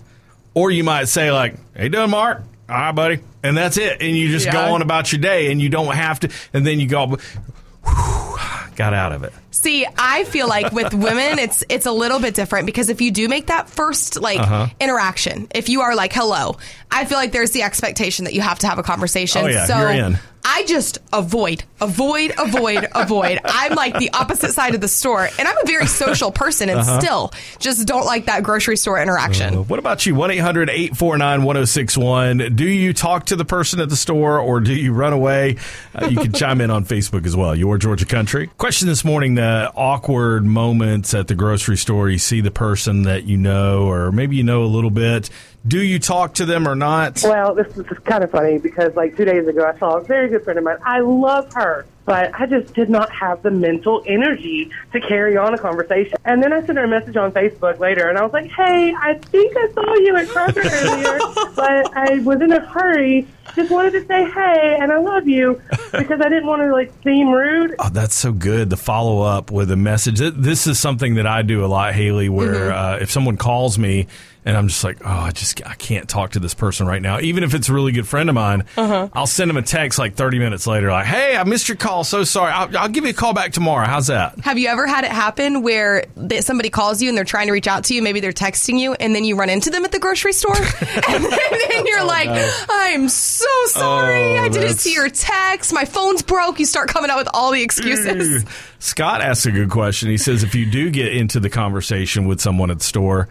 or 0.55 0.73
you 0.73 0.83
might 0.83 1.07
say 1.09 1.31
like, 1.31 1.55
"Hey, 1.76 1.88
doing, 1.88 2.11
Mark? 2.11 2.43
All 2.69 2.75
right, 2.75 2.93
buddy," 2.93 3.21
and 3.45 3.57
that's 3.57 3.76
it. 3.76 3.99
And 4.00 4.17
you 4.17 4.29
just 4.31 4.47
Yeah. 4.47 4.53
go 4.53 4.75
on 4.75 4.83
about 4.83 5.12
your 5.12 5.21
day, 5.21 5.53
and 5.53 5.61
you 5.61 5.69
don't 5.69 5.95
have 5.95 6.19
to. 6.21 6.31
And 6.53 6.67
then 6.67 6.81
you 6.81 6.88
go, 6.88 7.07
whew, 7.07 8.37
got 8.76 8.95
out 8.95 9.12
of 9.12 9.23
it. 9.25 9.33
See, 9.62 9.87
I 9.97 10.25
feel 10.25 10.49
like 10.49 10.73
with 10.73 10.92
women, 11.09 11.38
it's 11.38 11.62
it's 11.69 11.87
a 11.87 11.92
little 11.92 12.19
bit 12.19 12.35
different 12.35 12.66
because 12.66 12.88
if 12.88 13.00
you 13.00 13.12
do 13.12 13.28
make 13.28 13.47
that 13.47 13.71
first 13.71 14.21
like 14.21 14.40
Uh-huh. 14.40 14.66
interaction, 14.81 15.47
if 15.54 15.69
you 15.69 15.83
are 15.83 15.95
like 15.95 16.12
hello, 16.12 16.57
I 16.90 17.04
feel 17.04 17.16
like 17.16 17.31
there's 17.31 17.52
the 17.52 17.62
expectation 17.62 18.25
that 18.25 18.35
you 18.35 18.40
have 18.40 18.59
to 18.61 18.66
have 18.66 18.78
a 18.78 18.83
conversation. 18.83 19.45
Oh, 19.45 19.47
yeah, 19.47 19.66
so 19.66 19.78
you're 19.78 19.90
in. 19.90 20.19
I 20.45 20.65
just 20.65 20.99
avoid, 21.13 21.63
avoid, 21.81 22.33
avoid, 22.37 22.89
avoid. 22.95 23.39
I'm 23.45 23.75
like 23.75 23.99
the 23.99 24.11
opposite 24.11 24.53
side 24.53 24.75
of 24.75 24.81
the 24.81 24.89
store, 24.89 25.29
and 25.39 25.47
I'm 25.49 25.57
a 25.57 25.67
very 25.67 25.87
social 25.87 26.33
person, 26.33 26.69
and 26.69 26.81
Uh-huh. 26.81 27.01
still 27.01 27.33
just 27.61 27.87
don't 27.87 28.05
like 28.07 28.27
that 28.27 28.43
grocery 28.43 28.77
store 28.77 29.01
interaction. 29.01 29.55
Uh, 29.55 29.63
What 29.63 29.79
about 29.79 30.05
you? 30.05 30.15
1 30.17 30.31
800 30.33 30.69
849 30.69 31.43
1061. 31.45 32.55
Do 32.57 32.65
you 32.67 32.93
talk 32.93 33.27
to 33.27 33.37
the 33.37 33.45
person 33.45 33.79
at 33.81 33.89
the 33.89 33.97
store 33.97 34.39
or 34.41 34.59
do 34.61 34.75
you 34.75 34.93
run 34.93 35.13
away? 35.13 35.57
Uh, 35.95 36.07
you 36.07 36.17
can 36.19 36.33
chime 36.33 36.61
in 36.61 36.71
on 36.71 36.85
Facebook 36.85 37.25
as 37.25 37.37
well. 37.37 37.55
Your 37.55 37.79
Georgia 37.79 38.05
Country. 38.07 38.49
Question 38.59 38.89
this 38.89 39.05
morning 39.05 39.37
the 39.37 39.71
awkward 39.77 40.45
moments 40.45 41.15
at 41.15 41.29
the 41.29 41.35
grocery 41.37 41.77
store. 41.77 42.09
You 42.11 42.19
see 42.19 42.41
the 42.41 42.51
person 42.51 43.03
that 43.03 43.25
you 43.25 43.37
know, 43.37 43.83
or 43.89 44.11
maybe 44.11 44.37
you 44.37 44.43
know 44.43 44.65
a 44.65 44.67
little 44.67 44.91
bit. 44.91 45.31
Do 45.66 45.81
you 45.81 46.00
talk 46.00 46.35
to 46.35 46.45
them 46.45 46.66
or 46.66 46.75
not? 46.75 47.23
Well, 47.23 47.54
this 47.54 47.76
is 47.76 47.87
kind 48.04 48.25
of 48.25 48.33
funny 48.33 48.59
because 48.59 48.97
like 48.97 49.16
two 49.16 49.25
days 49.25 49.47
ago, 49.47 49.64
I 49.64 49.78
saw 49.78 49.97
a 49.97 50.00
very 50.02 50.28
good 50.28 50.42
friend 50.42 50.59
of 50.59 50.64
mine. 50.64 50.78
I 50.85 51.00
love 51.00 51.52
her, 51.54 51.87
but 52.04 52.35
I 52.35 52.47
just 52.47 52.75
did 52.75 52.90
not 52.90 53.12
have 53.12 53.45
the 53.45 53.52
mental 53.52 54.02
energy 54.04 54.73
to 54.92 55.00
carry 55.00 55.37
on 55.37 55.54
a 55.54 55.59
conversation. 55.59 56.19
And 56.25 56.42
then 56.42 56.52
I 56.52 56.66
sent 56.66 56.78
her 56.78 56.85
a 56.85 56.88
message 56.88 57.16
on 57.16 57.31
Facebook 57.31 57.78
later, 57.78 58.09
and 58.09 58.19
I 58.19 58.23
was 58.23 58.33
like, 58.33 58.50
"Hey, 58.50 58.92
I 58.92 59.14
think 59.14 59.57
I 59.57 59.73
saw 59.73 59.95
you 59.95 60.16
at 60.16 60.26
Kroger 60.26 60.64
earlier, 60.64 61.19
but 61.54 61.97
I 61.97 62.19
was 62.25 62.40
in 62.40 62.50
a 62.50 62.61
hurry. 62.66 63.28
Just 63.54 63.71
wanted 63.71 63.92
to 63.92 64.04
say 64.07 64.25
hey, 64.31 64.78
and 64.81 64.90
I 64.90 64.99
love 64.99 65.28
you 65.28 65.62
because 65.92 66.21
I 66.21 66.28
didn't 66.28 66.47
want 66.47 66.62
to 66.62 66.73
like 66.73 66.92
seem 67.04 67.31
rude." 67.31 67.76
Oh, 67.78 67.88
that's 67.88 68.16
so 68.16 68.33
good. 68.33 68.69
The 68.69 68.76
follow 68.76 69.23
up 69.23 69.52
with 69.52 69.71
a 69.71 69.76
message. 69.76 70.19
This 70.19 70.66
is 70.66 70.81
something 70.81 71.14
that 71.14 71.26
I 71.28 71.42
do 71.42 71.64
a 71.64 71.69
lot, 71.69 71.95
Haley. 71.95 72.28
Where 72.28 72.73
uh, 72.73 72.97
if 72.97 73.12
someone 73.12 73.37
calls 73.37 73.78
me 73.78 74.09
and 74.45 74.57
I'm 74.57 74.69
just 74.69 74.83
like, 74.83 74.99
oh, 75.05 75.09
I 75.09 75.31
just 75.31 75.65
I 75.67 75.75
can't 75.75 76.09
talk 76.09 76.33
to 76.33 76.41
this 76.41 76.55
person 76.55 76.87
right 76.87 77.01
now, 77.01 77.21
even 77.21 77.45
if 77.45 77.55
it's 77.55 77.69
a 77.69 77.73
really 77.73 77.93
good 77.93 78.09
friend 78.09 78.29
of 78.29 78.35
mine, 78.35 78.65
uh-huh. 78.77 79.09
I'll 79.13 79.27
send 79.27 79.49
them 79.49 79.57
a 79.57 79.63
text 79.63 79.99
like 79.99 80.15
30 80.15 80.39
minutes 80.39 80.67
later, 80.67 80.91
like, 80.91 81.07
hey, 81.07 81.37
I 81.37 81.45
missed 81.45 81.69
your 81.69 81.77
call. 81.77 82.05
So 82.05 82.25
sorry. 82.25 82.53
I'll, 82.53 82.77
I'll 82.77 82.89
give 82.89 83.05
you 83.05 83.11
a 83.11 83.15
call 83.15 83.35
back 83.35 83.53
tomorrow. 83.53 83.87
How's 83.87 84.09
that? 84.09 84.39
Have 84.41 84.59
you 84.59 84.69
ever 84.69 84.87
had 84.87 85.05
it 85.05 85.11
happen 85.13 85.63
where 85.63 86.05
somebody 86.41 86.71
calls 86.71 87.01
you 87.01 87.09
and 87.09 87.17
they're 87.17 87.25
trying 87.25 87.47
to 87.47 87.53
reach 87.53 87.67
out 87.69 87.85
to 87.85 87.95
you? 87.95 88.03
Maybe 88.03 88.21
they're 88.21 88.33
texting 88.33 88.79
you, 88.79 88.95
and 88.95 89.15
then 89.15 89.25
you 89.25 89.37
run 89.37 89.49
into 89.51 89.71
them 89.71 89.85
at 89.85 89.93
the 89.93 89.99
grocery 90.01 90.33
store, 90.33 90.57
and 90.57 91.25
then, 91.25 91.31
then 91.69 91.87
you're 91.87 92.01
oh, 92.03 92.07
like, 92.07 92.29
"I'm 92.69 93.09
so 93.09 93.47
sorry, 93.67 94.39
Oh, 94.39 94.43
I 94.43 94.49
didn't 94.49 94.55
that's- 94.55 94.81
see 94.81 94.95
your 94.95 95.09
text. 95.09 95.73
My 95.73 95.85
phone's 95.85 96.23
broke." 96.23 96.59
You 96.59 96.67
start 96.67 96.89
coming 96.89 97.11
out 97.11 97.19
with 97.19 97.29
all 97.33 97.53
the 97.53 97.63
excuses. 97.63 98.45
Scott 98.79 99.21
asks 99.21 99.47
a 99.47 99.53
good 99.53 99.71
question. 99.71 100.11
He 100.11 100.19
says, 100.19 100.43
if 100.43 100.55
you 100.57 100.69
do 100.69 100.91
get 100.91 101.15
into 101.15 101.39
the 101.39 101.49
conversation 101.51 102.27
with 102.27 102.41
someone 102.41 102.71
at 102.71 102.79
the 102.79 102.85
store, 102.85 103.29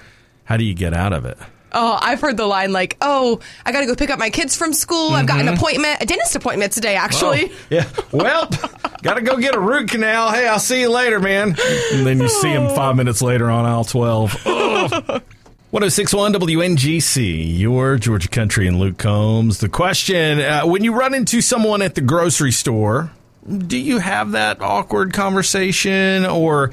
how 0.51 0.57
do 0.57 0.65
you 0.65 0.73
get 0.73 0.93
out 0.93 1.13
of 1.13 1.23
it? 1.23 1.37
Oh, 1.71 1.97
I've 2.01 2.19
heard 2.19 2.35
the 2.35 2.45
line 2.45 2.73
like, 2.73 2.97
"Oh, 2.99 3.39
I 3.65 3.71
got 3.71 3.79
to 3.79 3.85
go 3.85 3.95
pick 3.95 4.09
up 4.09 4.19
my 4.19 4.29
kids 4.29 4.57
from 4.57 4.73
school. 4.73 5.11
I've 5.11 5.25
got 5.25 5.39
an 5.39 5.47
Mhm. 5.47 5.55
appointment, 5.55 5.99
a 6.01 6.05
dentist 6.05 6.35
appointment 6.35 6.73
today, 6.73 6.97
actually." 6.97 7.49
Oh, 7.49 7.55
yeah. 7.69 7.85
Well, 8.11 8.49
got 9.01 9.13
to 9.13 9.21
go 9.21 9.37
get 9.37 9.55
a 9.55 9.59
root 9.59 9.89
canal. 9.89 10.29
Hey, 10.33 10.45
I'll 10.49 10.59
see 10.59 10.81
you 10.81 10.89
later, 10.89 11.21
man. 11.21 11.55
And 11.93 12.05
then 12.05 12.19
you 12.19 12.27
see 12.27 12.49
him 12.49 12.67
five 12.75 12.97
minutes 12.97 13.21
later 13.21 13.49
on 13.49 13.65
aisle 13.65 13.85
12. 13.85 14.35
Ugh. 14.45 15.21
1061 15.69 16.33
WNGC, 16.33 17.57
your 17.57 17.95
Georgia 17.95 18.27
Country 18.27 18.67
and 18.67 18.77
Luke 18.77 18.97
Combs. 18.97 19.59
The 19.59 19.69
question 19.69 20.41
uh, 20.41 20.63
when 20.63 20.83
you 20.83 20.93
run 20.93 21.13
into 21.13 21.39
someone 21.39 21.81
at 21.81 21.95
the 21.95 22.01
grocery 22.01 22.51
store, 22.51 23.11
do 23.67 23.77
you 23.77 23.99
have 23.99 24.31
that 24.31 24.61
awkward 24.61 25.13
conversation 25.13 26.25
or 26.25 26.71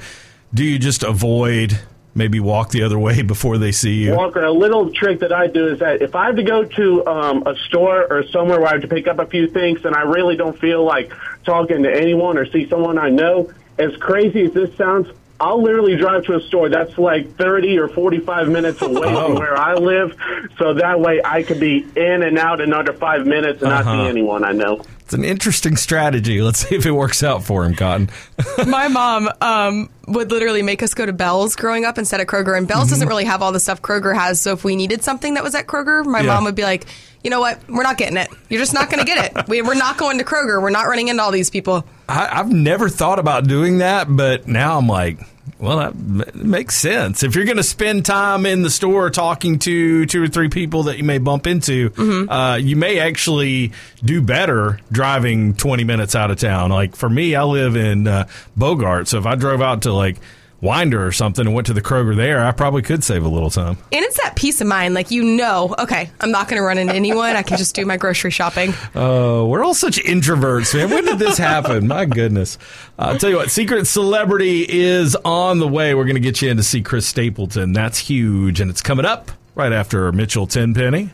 do 0.53 0.65
you 0.65 0.77
just 0.77 1.03
avoid, 1.03 1.79
maybe 2.19 2.39
walk 2.39 2.69
the 2.69 2.83
other 2.83 2.99
way 2.99 3.21
before 3.35 3.57
they 3.57 3.71
see 3.71 3.95
you? 4.03 4.13
Walker, 4.15 4.43
a 4.43 4.51
little 4.51 4.91
trick 4.91 5.21
that 5.21 5.33
I 5.33 5.47
do 5.47 5.69
is 5.69 5.79
that 5.79 6.03
if 6.03 6.13
I 6.15 6.27
have 6.27 6.35
to 6.35 6.43
go 6.43 6.63
to 6.63 7.07
um, 7.07 7.47
a 7.47 7.55
store 7.67 8.05
or 8.11 8.23
somewhere 8.27 8.59
where 8.59 8.67
I 8.69 8.73
have 8.73 8.81
to 8.81 8.87
pick 8.87 9.07
up 9.07 9.17
a 9.17 9.25
few 9.25 9.47
things 9.47 9.83
and 9.85 9.95
I 9.95 10.01
really 10.01 10.35
don't 10.35 10.59
feel 10.59 10.83
like 10.83 11.11
talking 11.45 11.81
to 11.83 11.91
anyone 11.91 12.37
or 12.37 12.45
see 12.45 12.69
someone 12.69 12.99
I 12.99 13.09
know, 13.09 13.51
as 13.79 13.95
crazy 13.97 14.43
as 14.43 14.53
this 14.53 14.75
sounds, 14.75 15.07
I'll 15.41 15.63
literally 15.63 15.95
drive 15.95 16.25
to 16.25 16.35
a 16.35 16.41
store 16.41 16.67
that's 16.67 16.97
like 16.97 17.37
30 17.37 17.79
or 17.79 17.87
45 17.87 18.49
minutes 18.49 18.81
away 18.81 19.07
Oh. 19.07 19.27
from 19.27 19.35
where 19.35 19.57
I 19.57 19.73
live, 19.75 20.13
so 20.57 20.73
that 20.73 20.99
way 20.99 21.21
I 21.23 21.43
could 21.43 21.61
be 21.61 21.87
in 21.95 22.23
and 22.23 22.37
out 22.37 22.59
in 22.59 22.73
under 22.73 22.91
five 22.91 23.25
minutes 23.25 23.61
and 23.61 23.71
not 23.71 23.85
Uh-huh. 23.87 24.03
see 24.03 24.09
anyone 24.09 24.43
I 24.43 24.51
know. 24.51 24.81
It's 25.09 25.15
an 25.15 25.25
interesting 25.25 25.75
strategy. 25.75 26.39
Let's 26.39 26.67
see 26.67 26.75
if 26.75 26.85
it 26.85 26.91
works 26.91 27.23
out 27.23 27.43
for 27.43 27.65
him, 27.65 27.73
Cotton. 27.73 28.11
my 28.67 28.89
mom 28.89 29.27
um, 29.41 29.89
would 30.07 30.29
literally 30.29 30.61
make 30.61 30.83
us 30.83 30.93
go 30.93 31.03
to 31.03 31.11
Bell's 31.11 31.55
growing 31.55 31.83
up 31.83 31.97
instead 31.97 32.21
of 32.21 32.27
Kroger, 32.27 32.55
and 32.55 32.67
Bell's 32.67 32.91
doesn't 32.91 33.07
really 33.07 33.23
have 33.25 33.41
all 33.41 33.51
the 33.51 33.59
stuff 33.59 33.81
Kroger 33.81 34.13
has. 34.15 34.39
So 34.39 34.53
if 34.53 34.63
we 34.63 34.75
needed 34.75 35.03
something 35.03 35.33
that 35.33 35.43
was 35.43 35.55
at 35.55 35.65
Kroger, 35.65 36.05
my 36.05 36.19
Yeah. 36.19 36.27
mom 36.35 36.43
would 36.43 36.53
be 36.53 36.61
like, 36.61 36.85
"You 37.23 37.31
know 37.31 37.39
what? 37.39 37.59
We're 37.67 37.81
not 37.81 37.97
getting 37.97 38.17
it. 38.17 38.29
You're 38.49 38.59
just 38.59 38.75
not 38.75 38.91
going 38.91 38.99
to 38.99 39.05
get 39.11 39.35
it. 39.35 39.47
We, 39.47 39.63
we're 39.63 39.73
not 39.73 39.97
going 39.97 40.19
to 40.19 40.23
Kroger. 40.23 40.61
We're 40.61 40.69
not 40.69 40.85
running 40.85 41.07
into 41.07 41.23
all 41.23 41.31
these 41.31 41.49
people." 41.49 41.83
I, 42.07 42.29
I've 42.31 42.51
never 42.51 42.87
thought 42.87 43.17
about 43.17 43.47
doing 43.47 43.79
that, 43.79 44.15
but 44.15 44.47
now 44.47 44.77
I'm 44.77 44.87
like, 44.87 45.17
well, 45.59 45.77
that 45.77 45.89
m- 45.93 46.23
makes 46.33 46.75
sense. 46.75 47.21
If 47.21 47.35
you're 47.35 47.45
going 47.45 47.57
to 47.57 47.63
spend 47.63 48.05
time 48.05 48.45
in 48.45 48.61
the 48.61 48.69
store 48.69 49.09
talking 49.09 49.59
to 49.59 50.05
two 50.05 50.23
or 50.23 50.27
three 50.27 50.49
people 50.49 50.83
that 50.83 50.97
you 50.97 51.03
may 51.03 51.17
bump 51.17 51.45
into, 51.47 51.91
uh, 52.29 52.55
you 52.55 52.75
may 52.75 52.99
actually 52.99 53.73
do 54.03 54.21
better 54.21 54.79
driving 54.91 55.53
20 55.55 55.83
minutes 55.83 56.15
out 56.15 56.31
of 56.31 56.39
town. 56.39 56.71
Like 56.71 56.95
for 56.95 57.09
me, 57.09 57.35
I 57.35 57.43
live 57.43 57.75
in 57.75 58.07
uh, 58.07 58.27
Bogart, 58.55 59.07
so 59.09 59.17
if 59.19 59.25
I 59.25 59.35
drove 59.35 59.61
out 59.61 59.81
to 59.83 59.93
like 59.93 60.17
Winder 60.61 61.05
or 61.05 61.11
something 61.11 61.45
and 61.45 61.55
went 61.55 61.67
to 61.67 61.73
the 61.73 61.81
Kroger 61.81 62.15
there, 62.15 62.45
I 62.45 62.51
probably 62.51 62.81
could 62.81 63.03
save 63.03 63.23
a 63.23 63.29
little 63.29 63.49
time. 63.49 63.77
And 63.91 64.03
it's 64.03 64.17
that 64.17 64.35
peace 64.35 64.59
of 64.61 64.67
mind, 64.67 64.93
like 64.93 65.11
you 65.11 65.23
know, 65.23 65.73
okay, 65.79 66.09
I'm 66.19 66.31
not 66.31 66.47
going 66.47 66.59
to 66.59 66.63
run 66.63 66.77
into 66.77 66.93
anyone. 66.93 67.35
I 67.35 67.43
can 67.43 67.57
just 67.57 67.75
do 67.75 67.85
my 67.85 67.97
grocery 67.97 68.31
shopping. 68.31 68.73
Oh, 68.95 69.45
we're 69.47 69.63
all 69.63 69.75
such 69.75 69.97
introverts, 70.03 70.75
man. 70.75 70.89
When 70.89 71.05
did 71.05 71.19
this 71.19 71.37
happen? 71.37 71.87
My 71.87 72.05
goodness. 72.05 72.57
Uh, 72.97 73.09
I'll 73.09 73.17
tell 73.17 73.29
you 73.29 73.37
what, 73.37 73.49
Secret 73.51 73.85
Celebrity 73.85 74.65
is 74.67 75.15
on 75.23 75.59
the 75.59 75.67
way. 75.67 75.93
We're 75.93 76.05
going 76.05 76.15
to 76.15 76.21
get 76.21 76.41
you 76.41 76.49
in 76.49 76.57
to 76.57 76.63
see 76.63 76.81
Chris 76.81 77.05
Stapleton. 77.07 77.71
That's 77.71 77.97
huge. 77.97 78.59
And 78.59 78.69
it's 78.69 78.81
coming 78.81 79.05
up 79.05 79.31
right 79.55 79.71
after 79.71 80.11
Mitchell 80.11 80.47
Tenpenny. 80.47 81.11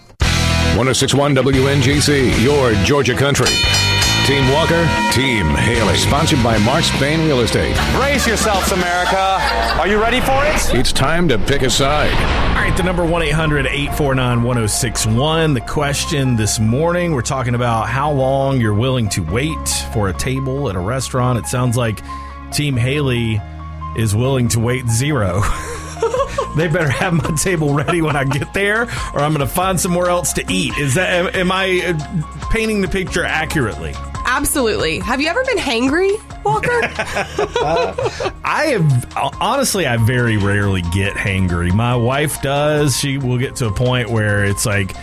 1061 0.76 1.36
WNGC, 1.36 2.44
your 2.44 2.74
Georgia 2.86 3.16
Country. 3.16 3.48
Team 4.26 4.50
Walker, 4.50 4.90
Team 5.12 5.46
Haley. 5.50 5.96
Sponsored 5.98 6.42
by 6.44 6.58
Mark 6.66 6.84
Spain 6.84 7.24
Real 7.28 7.42
Estate. 7.42 7.78
Brace 7.94 8.26
yourselves, 8.26 8.72
America. 8.72 9.16
Are 9.80 9.88
you 9.88 10.02
ready 10.02 10.20
for 10.20 10.44
it? 10.46 10.74
It's 10.74 10.92
time 10.92 11.28
to 11.28 11.38
pick 11.38 11.62
a 11.62 11.70
side. 11.70 12.12
All 12.58 12.64
right, 12.64 12.76
the 12.76 12.82
number 12.82 13.06
1 13.06 13.22
800 13.22 13.68
849 13.68 14.42
1061. 14.42 15.54
The 15.54 15.62
question 15.62 16.36
this 16.38 16.60
morning, 16.60 17.14
we're 17.14 17.22
talking 17.22 17.54
about 17.54 17.88
how 17.88 18.12
long 18.12 18.60
you're 18.60 18.74
willing 18.74 19.10
to 19.10 19.22
wait 19.22 19.70
for 19.94 20.10
a 20.10 20.14
table 20.14 20.72
at 20.72 20.76
a 20.76 20.80
restaurant. 20.80 21.38
It 21.38 21.46
sounds 21.46 21.78
like 21.78 22.02
Team 22.52 22.76
Haley 22.78 23.40
is 23.96 24.16
willing 24.16 24.48
to 24.48 24.60
wait 24.60 24.88
zero. 24.90 25.42
they 26.58 26.68
better 26.68 26.90
have 26.90 27.14
my 27.14 27.30
table 27.36 27.76
ready 27.76 28.02
when 28.02 28.16
I 28.16 28.24
get 28.24 28.56
there, 28.56 28.86
or 29.14 29.20
I'm 29.20 29.36
going 29.36 29.48
to 29.48 29.54
find 29.54 29.80
somewhere 29.80 30.10
else 30.10 30.34
to 30.34 30.46
eat. 30.52 30.76
Is 30.80 30.96
that 30.96 31.12
am, 31.12 31.28
am 31.36 31.52
I 31.52 31.82
uh, 31.86 32.50
painting 32.50 32.82
the 32.82 32.88
picture 32.88 33.24
accurately? 33.24 33.94
Absolutely. 34.36 35.00
Have 35.00 35.22
you 35.22 35.30
ever 35.30 35.42
been 35.46 35.58
hangry, 35.58 36.12
Walker? 36.44 36.68
I 38.44 38.66
have 38.66 39.38
honestly, 39.40 39.88
I 39.88 39.96
very 39.96 40.36
rarely 40.36 40.82
get 40.82 41.14
hangry. 41.14 41.74
My 41.74 41.96
wife 41.96 42.42
does. 42.42 42.98
She 42.98 43.18
will 43.18 43.38
get 43.38 43.56
to 43.58 43.68
a 43.68 43.72
point 43.72 44.10
where 44.10 44.44
it's 44.44 44.66
like. 44.66 44.94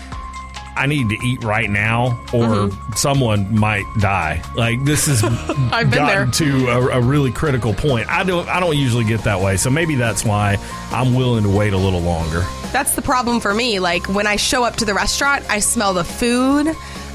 I 0.74 0.86
need 0.86 1.10
to 1.10 1.18
eat 1.22 1.44
right 1.44 1.68
now, 1.68 2.18
or 2.32 2.46
mm-hmm. 2.46 2.92
someone 2.94 3.54
might 3.54 3.84
die. 3.98 4.42
Like 4.54 4.82
this 4.84 5.06
is 5.06 5.22
I've 5.24 5.90
been 5.90 5.98
gotten 5.98 6.30
to 6.30 6.68
a, 6.68 6.98
a 6.98 7.00
really 7.00 7.30
critical 7.30 7.74
point. 7.74 8.08
I 8.08 8.24
don't. 8.24 8.48
I 8.48 8.58
don't 8.58 8.76
usually 8.76 9.04
get 9.04 9.20
that 9.24 9.40
way, 9.40 9.58
so 9.58 9.68
maybe 9.68 9.96
that's 9.96 10.24
why 10.24 10.56
I'm 10.90 11.14
willing 11.14 11.42
to 11.44 11.50
wait 11.50 11.74
a 11.74 11.76
little 11.76 12.00
longer. 12.00 12.42
That's 12.72 12.94
the 12.94 13.02
problem 13.02 13.38
for 13.38 13.52
me. 13.52 13.80
Like 13.80 14.08
when 14.08 14.26
I 14.26 14.36
show 14.36 14.64
up 14.64 14.76
to 14.76 14.86
the 14.86 14.94
restaurant, 14.94 15.44
I 15.50 15.58
smell 15.58 15.92
the 15.92 16.04
food. 16.04 16.74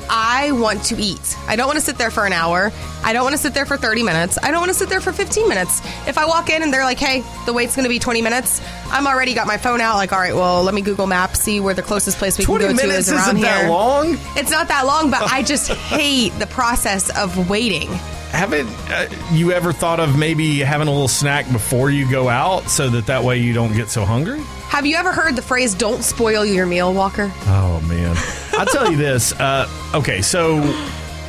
I 0.09 0.51
want 0.51 0.83
to 0.85 0.95
eat. 0.97 1.37
I 1.47 1.55
don't 1.55 1.67
want 1.67 1.79
to 1.79 1.85
sit 1.85 1.97
there 1.97 2.11
for 2.11 2.25
an 2.25 2.33
hour. 2.33 2.71
I 3.03 3.13
don't 3.13 3.23
want 3.23 3.33
to 3.33 3.41
sit 3.41 3.53
there 3.53 3.65
for 3.65 3.77
30 3.77 4.03
minutes. 4.03 4.37
I 4.41 4.51
don't 4.51 4.59
want 4.59 4.69
to 4.71 4.77
sit 4.77 4.89
there 4.89 5.01
for 5.01 5.11
15 5.11 5.47
minutes. 5.47 5.81
If 6.07 6.17
I 6.17 6.25
walk 6.25 6.49
in 6.49 6.63
and 6.63 6.73
they're 6.73 6.83
like, 6.83 6.99
hey, 6.99 7.23
the 7.45 7.53
wait's 7.53 7.75
going 7.75 7.83
to 7.83 7.89
be 7.89 7.99
20 7.99 8.21
minutes, 8.21 8.61
I'm 8.89 9.07
already 9.07 9.33
got 9.33 9.47
my 9.47 9.57
phone 9.57 9.81
out, 9.81 9.95
like, 9.95 10.13
all 10.13 10.19
right, 10.19 10.35
well, 10.35 10.63
let 10.63 10.73
me 10.73 10.81
Google 10.81 11.07
Maps, 11.07 11.41
see 11.41 11.59
where 11.59 11.73
the 11.73 11.83
closest 11.83 12.17
place 12.17 12.37
we 12.37 12.45
can 12.45 12.57
go 12.57 12.59
to 12.59 12.73
is 12.73 13.11
around 13.11 13.21
isn't 13.21 13.41
that 13.41 13.61
here. 13.61 13.69
long? 13.69 14.17
It's 14.35 14.51
not 14.51 14.67
that 14.69 14.85
long, 14.85 15.11
but 15.11 15.21
I 15.23 15.43
just 15.43 15.69
hate 15.69 16.37
the 16.39 16.47
process 16.47 17.15
of 17.17 17.49
waiting. 17.49 17.89
Haven't 18.31 18.67
uh, 18.91 19.07
you 19.31 19.51
ever 19.51 19.71
thought 19.73 19.99
of 19.99 20.17
maybe 20.17 20.59
having 20.59 20.87
a 20.87 20.91
little 20.91 21.07
snack 21.07 21.49
before 21.51 21.89
you 21.89 22.09
go 22.09 22.29
out, 22.29 22.69
so 22.69 22.89
that 22.89 23.05
that 23.07 23.23
way 23.23 23.37
you 23.39 23.53
don't 23.53 23.73
get 23.73 23.89
so 23.89 24.05
hungry? 24.05 24.39
Have 24.69 24.85
you 24.85 24.95
ever 24.97 25.11
heard 25.13 25.35
the 25.35 25.41
phrase, 25.41 25.73
don't 25.73 26.03
spoil 26.03 26.45
your 26.45 26.65
meal, 26.65 26.93
Walker? 26.93 27.31
Oh 27.45 27.81
man, 27.87 28.15
I'll 28.59 28.65
tell 28.65 28.91
you 28.91 28.97
this. 28.97 29.31
Uh, 29.33 29.67
okay, 29.95 30.21
so 30.21 30.57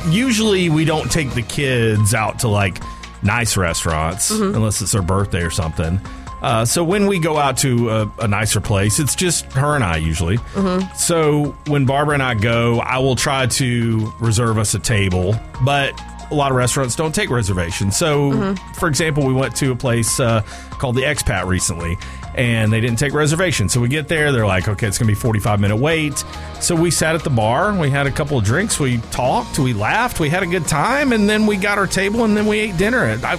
usually 0.09 0.69
we 0.69 0.85
don't 0.85 1.11
take 1.11 1.31
the 1.33 1.41
kids 1.41 2.13
out 2.13 2.39
to 2.39 2.47
like 2.47 2.81
nice 3.23 3.57
restaurants 3.57 4.31
Mhm. 4.31 4.55
unless 4.55 4.81
it's 4.81 4.91
their 4.91 5.01
birthday 5.01 5.41
or 5.43 5.49
something. 5.49 5.99
Uh, 6.41 6.63
so 6.63 6.85
when 6.85 7.05
we 7.07 7.19
go 7.19 7.37
out 7.37 7.57
to 7.57 7.89
a, 7.89 8.11
a 8.19 8.27
nicer 8.27 8.61
place, 8.61 8.97
it's 8.99 9.13
just 9.15 9.43
her 9.53 9.75
and 9.75 9.83
I 9.83 9.97
usually. 9.97 10.37
Mhm. 10.55 10.95
So 10.95 11.55
when 11.67 11.85
Barbara 11.85 12.13
and 12.13 12.23
I 12.23 12.33
go, 12.33 12.79
I 12.79 12.99
will 12.99 13.15
try 13.17 13.45
to 13.47 14.13
reserve 14.19 14.57
us 14.57 14.73
a 14.73 14.79
table, 14.79 15.35
but 15.63 15.99
a 16.31 16.35
lot 16.35 16.51
of 16.51 16.57
restaurants 16.57 16.95
don't 16.95 17.13
take 17.13 17.29
reservations. 17.29 17.97
So, 17.97 18.31
Mhm. 18.31 18.75
for 18.75 18.87
example, 18.87 19.25
we 19.25 19.33
went 19.33 19.55
to 19.57 19.71
a 19.71 19.75
place 19.75 20.19
uh, 20.19 20.41
called 20.71 20.95
the 20.95 21.01
Expat 21.03 21.47
recently, 21.47 21.97
and 22.35 22.71
they 22.71 22.79
didn't 22.81 22.99
take 22.99 23.13
reservations. 23.13 23.73
So 23.73 23.81
we 23.81 23.87
get 23.87 24.07
there, 24.07 24.31
they're 24.31 24.45
like, 24.45 24.67
okay, 24.67 24.87
it's 24.87 24.97
to 24.99 25.05
be 25.05 25.19
45 25.19 25.59
minute 25.59 25.77
wait. 25.77 26.23
So 26.59 26.75
we 26.75 26.91
sat 26.91 27.15
at 27.15 27.23
the 27.23 27.29
bar, 27.31 27.73
we 27.73 27.89
had 27.89 28.05
a 28.07 28.11
couple 28.11 28.37
of 28.37 28.43
drinks, 28.43 28.79
we 28.79 28.99
talked, 29.11 29.57
we 29.59 29.73
laughed, 29.73 30.19
we 30.19 30.29
had 30.29 30.43
a 30.43 30.47
good 30.47 30.67
time, 30.67 31.11
and 31.13 31.27
then 31.27 31.47
we 31.47 31.57
got 31.57 31.77
our 31.77 31.87
table, 31.87 32.23
and 32.25 32.37
then 32.37 32.45
we 32.45 32.59
ate 32.59 32.77
dinner. 32.77 33.17
I, 33.23 33.37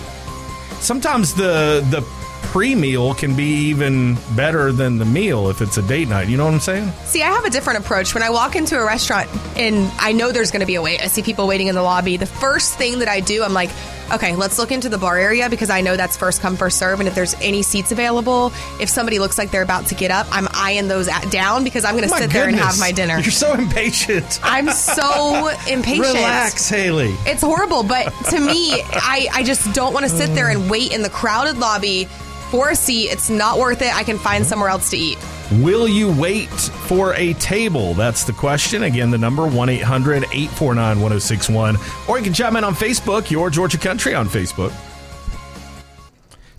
sometimes 0.80 1.34
the 1.34 1.84
the 1.90 2.02
pre 2.50 2.74
meal 2.74 3.14
can 3.14 3.36
be 3.36 3.44
even 3.44 4.16
better 4.34 4.72
than 4.72 4.98
the 4.98 5.04
meal 5.04 5.48
if 5.50 5.62
it's 5.62 5.76
a 5.76 5.82
date 5.82 6.08
night. 6.08 6.28
You 6.28 6.36
know 6.36 6.44
what 6.44 6.54
I'm 6.54 6.58
saying? 6.60 6.90
See, 7.04 7.22
I 7.22 7.28
have 7.30 7.44
a 7.44 7.50
different 7.50 7.78
approach. 7.78 8.12
When 8.12 8.24
I 8.24 8.30
walk 8.30 8.56
into 8.56 8.76
a 8.76 8.84
restaurant 8.84 9.28
and 9.56 9.88
I 10.00 10.10
know 10.10 10.32
there's 10.32 10.50
going 10.50 10.60
to 10.60 10.66
be 10.66 10.74
a 10.74 10.82
wait, 10.82 11.00
I 11.00 11.06
see 11.06 11.22
people 11.22 11.46
waiting 11.46 11.68
in 11.68 11.76
the 11.76 11.82
lobby. 11.82 12.16
The 12.16 12.26
first 12.26 12.76
thing 12.76 12.98
that 12.98 13.08
I 13.08 13.20
do, 13.20 13.44
I'm 13.44 13.54
like, 13.54 13.70
okay, 14.12 14.34
let's 14.34 14.58
look 14.58 14.72
into 14.72 14.88
the 14.88 14.98
bar 14.98 15.16
area 15.16 15.48
because 15.48 15.70
I 15.70 15.80
know 15.80 15.96
that's 15.96 16.16
first 16.16 16.40
come, 16.40 16.56
first 16.56 16.76
serve. 16.76 16.98
And 16.98 17.08
if 17.08 17.14
there's 17.14 17.34
any 17.34 17.62
seats 17.62 17.92
available, 17.92 18.52
if 18.80 18.88
somebody 18.88 19.20
looks 19.20 19.38
like 19.38 19.52
they're 19.52 19.62
about 19.62 19.86
to 19.86 19.94
get 19.94 20.10
up, 20.10 20.26
I'm 20.32 20.48
eyeing 20.52 20.88
those 20.88 21.06
at, 21.06 21.30
down 21.30 21.62
because 21.62 21.84
I'm 21.84 21.94
going 21.94 22.02
to 22.02 22.10
My 22.10 22.18
sit 22.18 22.30
there 22.30 22.48
and 22.48 22.56
have 22.56 22.80
my 22.80 22.90
dinner. 22.90 23.20
You're 23.20 23.30
so 23.30 23.54
impatient. 23.54 24.40
I'm 24.42 24.70
so 24.70 25.48
impatient. 25.68 26.16
Relax, 26.16 26.68
Haley. 26.68 27.14
It's 27.26 27.42
horrible, 27.42 27.84
but 27.84 28.12
to 28.30 28.40
me, 28.40 28.72
I, 28.82 29.28
I 29.32 29.44
just 29.44 29.72
don't 29.72 29.94
want 29.94 30.04
to 30.06 30.10
sit 30.10 30.34
there 30.34 30.48
and 30.48 30.68
wait 30.68 30.92
in 30.92 31.02
the 31.02 31.10
crowded 31.10 31.58
lobby 31.58 32.08
for 32.50 32.70
a 32.70 32.76
seat. 32.76 33.10
It's 33.10 33.30
not 33.30 33.58
worth 33.58 33.80
it. 33.82 33.94
I 33.94 34.02
can 34.02 34.18
find 34.18 34.44
somewhere 34.44 34.68
else 34.68 34.90
to 34.90 34.96
eat. 34.96 35.18
Will 35.52 35.88
you 35.88 36.12
wait 36.12 36.48
for 36.48 37.14
a 37.14 37.32
table? 37.34 37.94
That's 37.94 38.24
the 38.24 38.32
question. 38.32 38.82
Again, 38.82 39.10
the 39.10 39.18
number 39.18 39.46
1 39.46 39.68
800 39.68 40.24
849 40.24 41.00
1061. 41.00 41.76
Or 42.08 42.18
you 42.18 42.24
can 42.24 42.34
chime 42.34 42.56
in 42.56 42.64
on 42.64 42.74
Facebook, 42.74 43.30
Your 43.30 43.50
Georgia 43.50 43.78
Country 43.78 44.14
on 44.14 44.28
Facebook. 44.28 44.72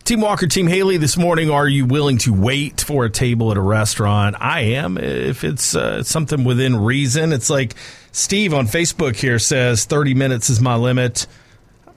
Team 0.04 0.20
Walker, 0.20 0.48
Team 0.48 0.68
Haley, 0.68 0.98
this 0.98 1.16
morning, 1.16 1.50
are 1.52 1.68
you 1.68 1.86
willing 1.86 2.18
to 2.18 2.34
wait 2.34 2.82
for 2.82 3.06
a 3.06 3.10
table 3.10 3.52
at 3.52 3.58
a 3.58 3.62
restaurant? 3.62 4.36
I 4.40 4.62
am, 4.62 4.98
if 4.98 5.46
it's 5.46 5.74
uh, 5.74 6.04
something 6.04 6.44
within 6.44 6.76
reason. 6.76 7.32
It's 7.32 7.50
like 7.50 7.76
Steve 8.12 8.54
on 8.54 8.68
Facebook 8.68 9.16
here 9.16 9.40
says 9.40 9.86
30 9.86 10.16
minutes 10.16 10.50
is 10.50 10.60
my 10.60 10.76
limit. 10.76 11.28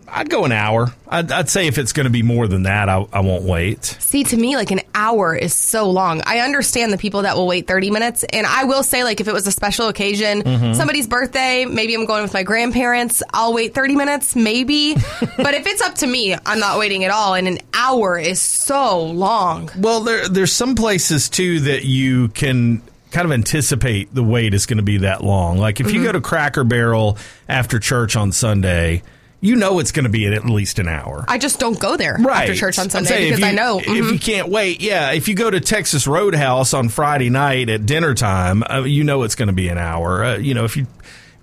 I'd 0.09 0.29
go 0.31 0.45
an 0.45 0.53
hour. 0.53 0.93
I'd, 1.09 1.31
I'd 1.33 1.49
say 1.49 1.67
if 1.67 1.79
it's 1.79 1.93
going 1.93 2.05
to 2.05 2.11
be 2.11 2.23
more 2.23 2.47
than 2.47 2.65
that, 2.65 2.89
I, 2.89 3.05
I 3.13 3.21
won't 3.21 3.45
wait. 3.45 3.85
See, 3.85 4.25
to 4.25 4.37
me, 4.37 4.57
like 4.57 4.71
an 4.71 4.81
hour 4.95 5.35
is 5.35 5.55
so 5.55 5.91
long. 5.91 6.23
I 6.27 6.41
understand 6.41 6.93
the 6.93 6.99
people 6.99 7.23
that 7.23 7.37
will 7.37 7.47
wait 7.47 7.67
30 7.67 7.91
minutes. 7.91 8.25
And 8.25 8.47
I 8.47 8.65
will 8.65 8.83
say, 8.83 9.03
like, 9.05 9.21
if 9.21 9.29
it 9.29 9.33
was 9.35 9.47
a 9.47 9.53
special 9.53 9.89
occasion, 9.89 10.43
Mhm. 10.43 10.77
somebody's 10.77 11.07
birthday, 11.07 11.65
maybe 11.65 11.95
I'm 11.95 12.07
going 12.07 12.23
with 12.23 12.35
my 12.35 12.43
grandparents, 12.43 13.23
I'll 13.33 13.53
wait 13.55 13.75
30 13.75 13.97
minutes, 13.97 14.37
maybe. 14.37 14.95
but 15.37 15.55
if 15.55 15.67
it's 15.67 15.83
up 15.83 15.95
to 15.97 16.07
me, 16.07 16.35
I'm 16.47 16.59
not 16.61 16.79
waiting 16.79 17.05
at 17.05 17.11
all. 17.11 17.35
And 17.35 17.49
an 17.49 17.59
hour 17.73 18.19
is 18.19 18.41
so 18.41 19.03
long. 19.03 19.71
Well, 19.79 20.01
there 20.01 20.29
there's 20.29 20.53
some 20.53 20.75
places 20.75 21.29
too 21.29 21.61
that 21.61 21.85
you 21.85 22.29
can 22.29 22.83
kind 23.11 23.25
of 23.27 23.33
anticipate 23.33 24.13
the 24.15 24.23
wait 24.25 24.55
is 24.55 24.67
going 24.67 24.79
to 24.79 24.83
be 24.83 24.99
that 24.99 25.23
long. 25.23 25.59
Like 25.59 25.81
if 25.81 25.93
you 25.93 26.01
Mhm. 26.01 26.05
go 26.05 26.13
to 26.13 26.21
Cracker 26.21 26.65
Barrel 26.65 27.17
after 27.49 27.79
church 27.79 28.17
on 28.17 28.33
Sunday, 28.33 29.03
you 29.45 29.57
know 29.57 29.79
it's 29.79 29.93
going 29.93 30.05
to 30.05 30.11
be 30.11 30.27
at 30.27 30.45
least 30.47 30.79
an 30.79 30.89
hour. 30.89 31.27
I 31.29 31.37
just 31.37 31.61
don't 31.61 31.79
go 31.79 31.99
there 31.99 32.17
Right. 32.19 32.49
after 32.49 32.55
church 32.55 32.79
on 32.79 32.89
Sunday 32.89 33.09
saying 33.09 33.33
if 33.35 33.37
because 33.37 33.51
I 33.51 33.55
know. 33.55 33.79
if 33.79 33.87
mhm. 33.87 34.13
you 34.15 34.19
can't 34.19 34.49
wait, 34.49 34.81
yeah. 34.81 35.13
If 35.13 35.29
you 35.29 35.35
go 35.35 35.51
to 35.51 35.61
Texas 35.61 36.07
Roadhouse 36.07 36.73
on 36.73 36.89
Friday 36.89 37.29
night 37.29 37.69
at 37.69 37.85
dinner 37.85 38.15
time, 38.15 38.63
uh, 38.63 38.85
you 38.85 39.05
know 39.05 39.23
it's 39.23 39.35
going 39.35 39.49
to 39.49 39.53
be 39.55 39.69
an 39.69 39.77
hour. 39.77 40.25
Uh, 40.25 40.37
you 40.39 40.55
know, 40.55 40.65
if 40.65 40.79
you 40.79 40.87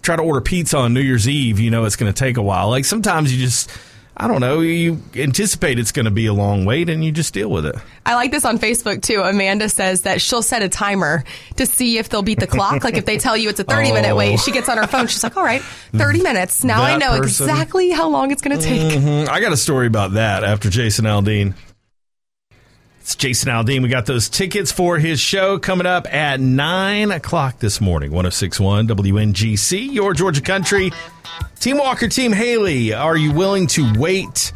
try 0.02 0.16
to 0.16 0.24
order 0.24 0.42
pizza 0.42 0.80
on 0.80 0.96
New 0.96 1.02
Year's 1.02 1.30
Eve, 1.30 1.60
you 1.60 1.70
know 1.70 1.86
it's 1.86 1.96
going 1.96 2.12
to 2.12 2.18
take 2.18 2.38
a 2.38 2.42
while. 2.42 2.70
Like 2.70 2.86
sometimes 2.86 3.32
you 3.32 3.40
just, 3.40 3.70
I 4.18 4.28
don't 4.28 4.42
know, 4.42 4.60
you 4.60 5.02
anticipate 5.16 5.80
it's 5.80 5.92
going 5.94 6.06
to 6.06 6.12
be 6.12 6.26
a 6.28 6.34
long 6.34 6.66
wait 6.66 6.90
and 6.90 7.04
you 7.04 7.12
just 7.12 7.34
deal 7.34 7.50
with 7.50 7.66
it. 7.66 7.76
I 8.06 8.16
like 8.16 8.30
this 8.32 8.44
on 8.46 8.60
Facebook 8.60 9.02
too. 9.02 9.22
Amanda 9.22 9.70
says 9.70 10.02
that 10.02 10.22
she'll 10.22 10.42
set 10.44 10.62
a 10.62 10.70
timer 10.70 11.24
to 11.56 11.66
see 11.66 11.98
if 11.98 12.10
they'll 12.10 12.22
beat 12.22 12.40
the 12.40 12.46
clock. 12.48 12.84
like 12.84 12.98
if 12.98 13.06
they 13.06 13.18
tell 13.18 13.36
you 13.38 13.50
it's 13.50 13.60
a 13.60 13.64
30 13.64 13.94
minute 13.94 14.12
Oh. 14.12 14.16
wait, 14.18 14.40
she 14.40 14.52
gets 14.52 14.68
on 14.70 14.78
her 14.78 14.86
phone. 14.86 15.08
She's 15.08 15.24
like, 15.24 15.38
all 15.38 15.44
right, 15.44 15.62
30 15.94 16.22
minutes. 16.22 16.64
Now 16.64 16.84
I 16.84 16.98
know 16.98 17.18
person- 17.18 17.50
exactly 17.50 17.90
how 17.92 18.10
long 18.10 18.32
it's 18.32 18.42
going 18.42 18.60
to 18.60 18.64
take. 18.64 18.82
Mhm. 19.00 19.30
I 19.30 19.40
got 19.40 19.54
a 19.54 19.58
story 19.58 19.88
about 19.88 20.14
that 20.14 20.44
after 20.44 20.70
Jason 20.70 21.06
Aldean. 21.06 21.54
It's 23.12 23.18
Jason 23.18 23.52
Aldean. 23.52 23.84
We 23.84 23.90
got 23.90 24.06
those 24.06 24.30
tickets 24.30 24.72
for 24.72 24.98
his 24.98 25.20
show 25.20 25.60
coming 25.60 25.86
up 25.86 26.08
at 26.14 26.40
9 26.40 27.12
o'clock 27.12 27.60
this 27.60 27.82
morning. 27.82 28.12
1061 28.12 28.88
WNGC, 28.88 29.92
your 29.94 30.14
Georgia 30.14 30.40
Country. 30.40 30.94
Team 31.60 31.78
Walker, 31.78 32.08
Team 32.08 32.32
Haley, 32.32 32.94
are 32.94 33.18
you 33.18 33.34
willing 33.34 33.68
to 33.68 33.92
wait 34.00 34.54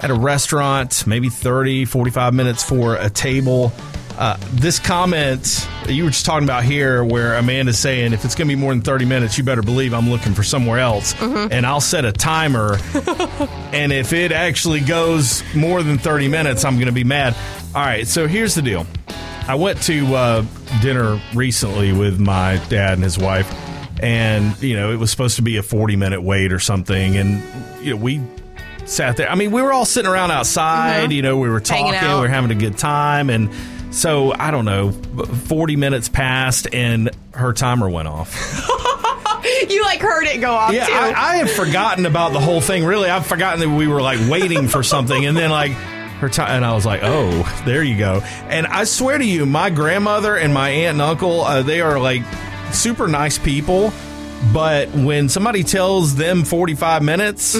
at 0.00 0.10
a 0.10 0.14
restaurant, 0.14 1.06
maybe 1.06 1.28
30, 1.28 1.84
45 1.84 2.32
minutes 2.32 2.64
for 2.64 2.94
a 2.94 3.10
table? 3.10 3.74
Uh, 4.16 4.36
this 4.52 4.78
comment 4.78 5.68
you 5.88 6.04
were 6.04 6.10
just 6.10 6.24
talking 6.24 6.44
about 6.44 6.62
here, 6.64 7.04
where 7.04 7.34
Amanda's 7.34 7.78
saying, 7.78 8.12
if 8.12 8.24
it's 8.24 8.34
going 8.34 8.48
to 8.48 8.54
be 8.54 8.60
more 8.60 8.72
than 8.72 8.80
30 8.82 9.04
minutes, 9.04 9.36
you 9.36 9.44
better 9.44 9.62
believe 9.62 9.92
I'm 9.92 10.08
looking 10.08 10.34
for 10.34 10.42
somewhere 10.42 10.78
else. 10.78 11.14
Mhm. 11.14 11.48
And 11.50 11.66
I'll 11.66 11.80
set 11.80 12.04
a 12.04 12.12
timer. 12.12 12.78
and 13.72 13.92
if 13.92 14.12
it 14.12 14.30
actually 14.32 14.80
goes 14.80 15.42
more 15.54 15.82
than 15.82 15.98
30 15.98 16.28
minutes, 16.28 16.64
I'm 16.64 16.76
going 16.76 16.86
to 16.86 16.92
be 16.92 17.04
mad. 17.04 17.34
All 17.74 17.82
right, 17.82 18.06
so 18.06 18.26
here's 18.28 18.54
the 18.54 18.62
deal. 18.62 18.86
I 19.46 19.56
went 19.56 19.82
to 19.82 20.14
uh, 20.14 20.44
dinner 20.80 21.20
recently 21.34 21.92
with 21.92 22.18
my 22.18 22.56
dad 22.68 22.94
and 22.94 23.02
his 23.02 23.18
wife, 23.18 23.52
and 24.00 24.60
you 24.62 24.74
know 24.76 24.90
it 24.92 24.96
was 24.96 25.10
supposed 25.10 25.36
to 25.36 25.42
be 25.42 25.58
a 25.58 25.62
40 25.62 25.96
minute 25.96 26.22
wait 26.22 26.50
or 26.52 26.58
something, 26.58 27.16
and 27.18 27.42
you 27.84 27.90
know 27.90 27.96
we 27.96 28.22
sat 28.86 29.16
there. 29.18 29.28
I 29.30 29.34
mean, 29.34 29.50
we 29.50 29.60
were 29.60 29.72
all 29.72 29.84
sitting 29.84 30.10
around 30.10 30.30
outside. 30.30 31.12
You 31.12 31.20
know, 31.20 31.36
we 31.36 31.50
were 31.50 31.60
talking, 31.60 31.86
we 31.92 32.20
were 32.20 32.28
having 32.28 32.50
a 32.52 32.54
good 32.54 32.78
time, 32.78 33.28
and 33.28 33.50
so 33.94 34.32
I 34.32 34.50
don't 34.50 34.64
know, 34.64 34.92
40 34.92 35.76
minutes 35.76 36.08
passed, 36.08 36.66
and 36.72 37.10
her 37.32 37.52
timer 37.52 37.88
went 37.88 38.08
off. 38.08 38.34
you 39.68 39.82
like 39.84 40.00
heard 40.00 40.24
it 40.26 40.40
go 40.40 40.52
off 40.52 40.72
Yeah, 40.72 40.86
too. 40.86 40.92
I, 40.92 41.12
I 41.32 41.36
had 41.36 41.50
forgotten 41.50 42.06
about 42.06 42.32
the 42.32 42.40
whole 42.40 42.60
thing. 42.60 42.84
Really, 42.84 43.08
I've 43.08 43.26
forgotten 43.26 43.60
that 43.60 43.68
we 43.76 43.86
were 43.86 44.02
like 44.02 44.18
waiting 44.30 44.68
for 44.68 44.82
something, 44.82 45.24
and 45.26 45.36
then 45.36 45.50
like 45.50 45.72
her 46.20 46.28
time, 46.28 46.50
and 46.50 46.64
I 46.64 46.74
was 46.74 46.86
like, 46.86 47.00
"Oh, 47.02 47.62
there 47.66 47.82
you 47.82 47.98
go." 47.98 48.20
And 48.48 48.66
I 48.66 48.84
swear 48.84 49.18
to 49.18 49.24
you, 49.24 49.46
my 49.46 49.70
grandmother 49.70 50.36
and 50.36 50.52
my 50.54 50.70
aunt 50.70 50.94
and 50.94 51.02
uncle, 51.02 51.42
uh, 51.42 51.62
they 51.62 51.80
are 51.80 51.98
like 51.98 52.22
super 52.72 53.06
nice 53.08 53.38
people. 53.38 53.92
But 54.52 54.90
when 54.90 55.30
somebody 55.30 55.62
tells 55.64 56.16
them 56.16 56.44
45 56.44 57.02
minutes, 57.02 57.56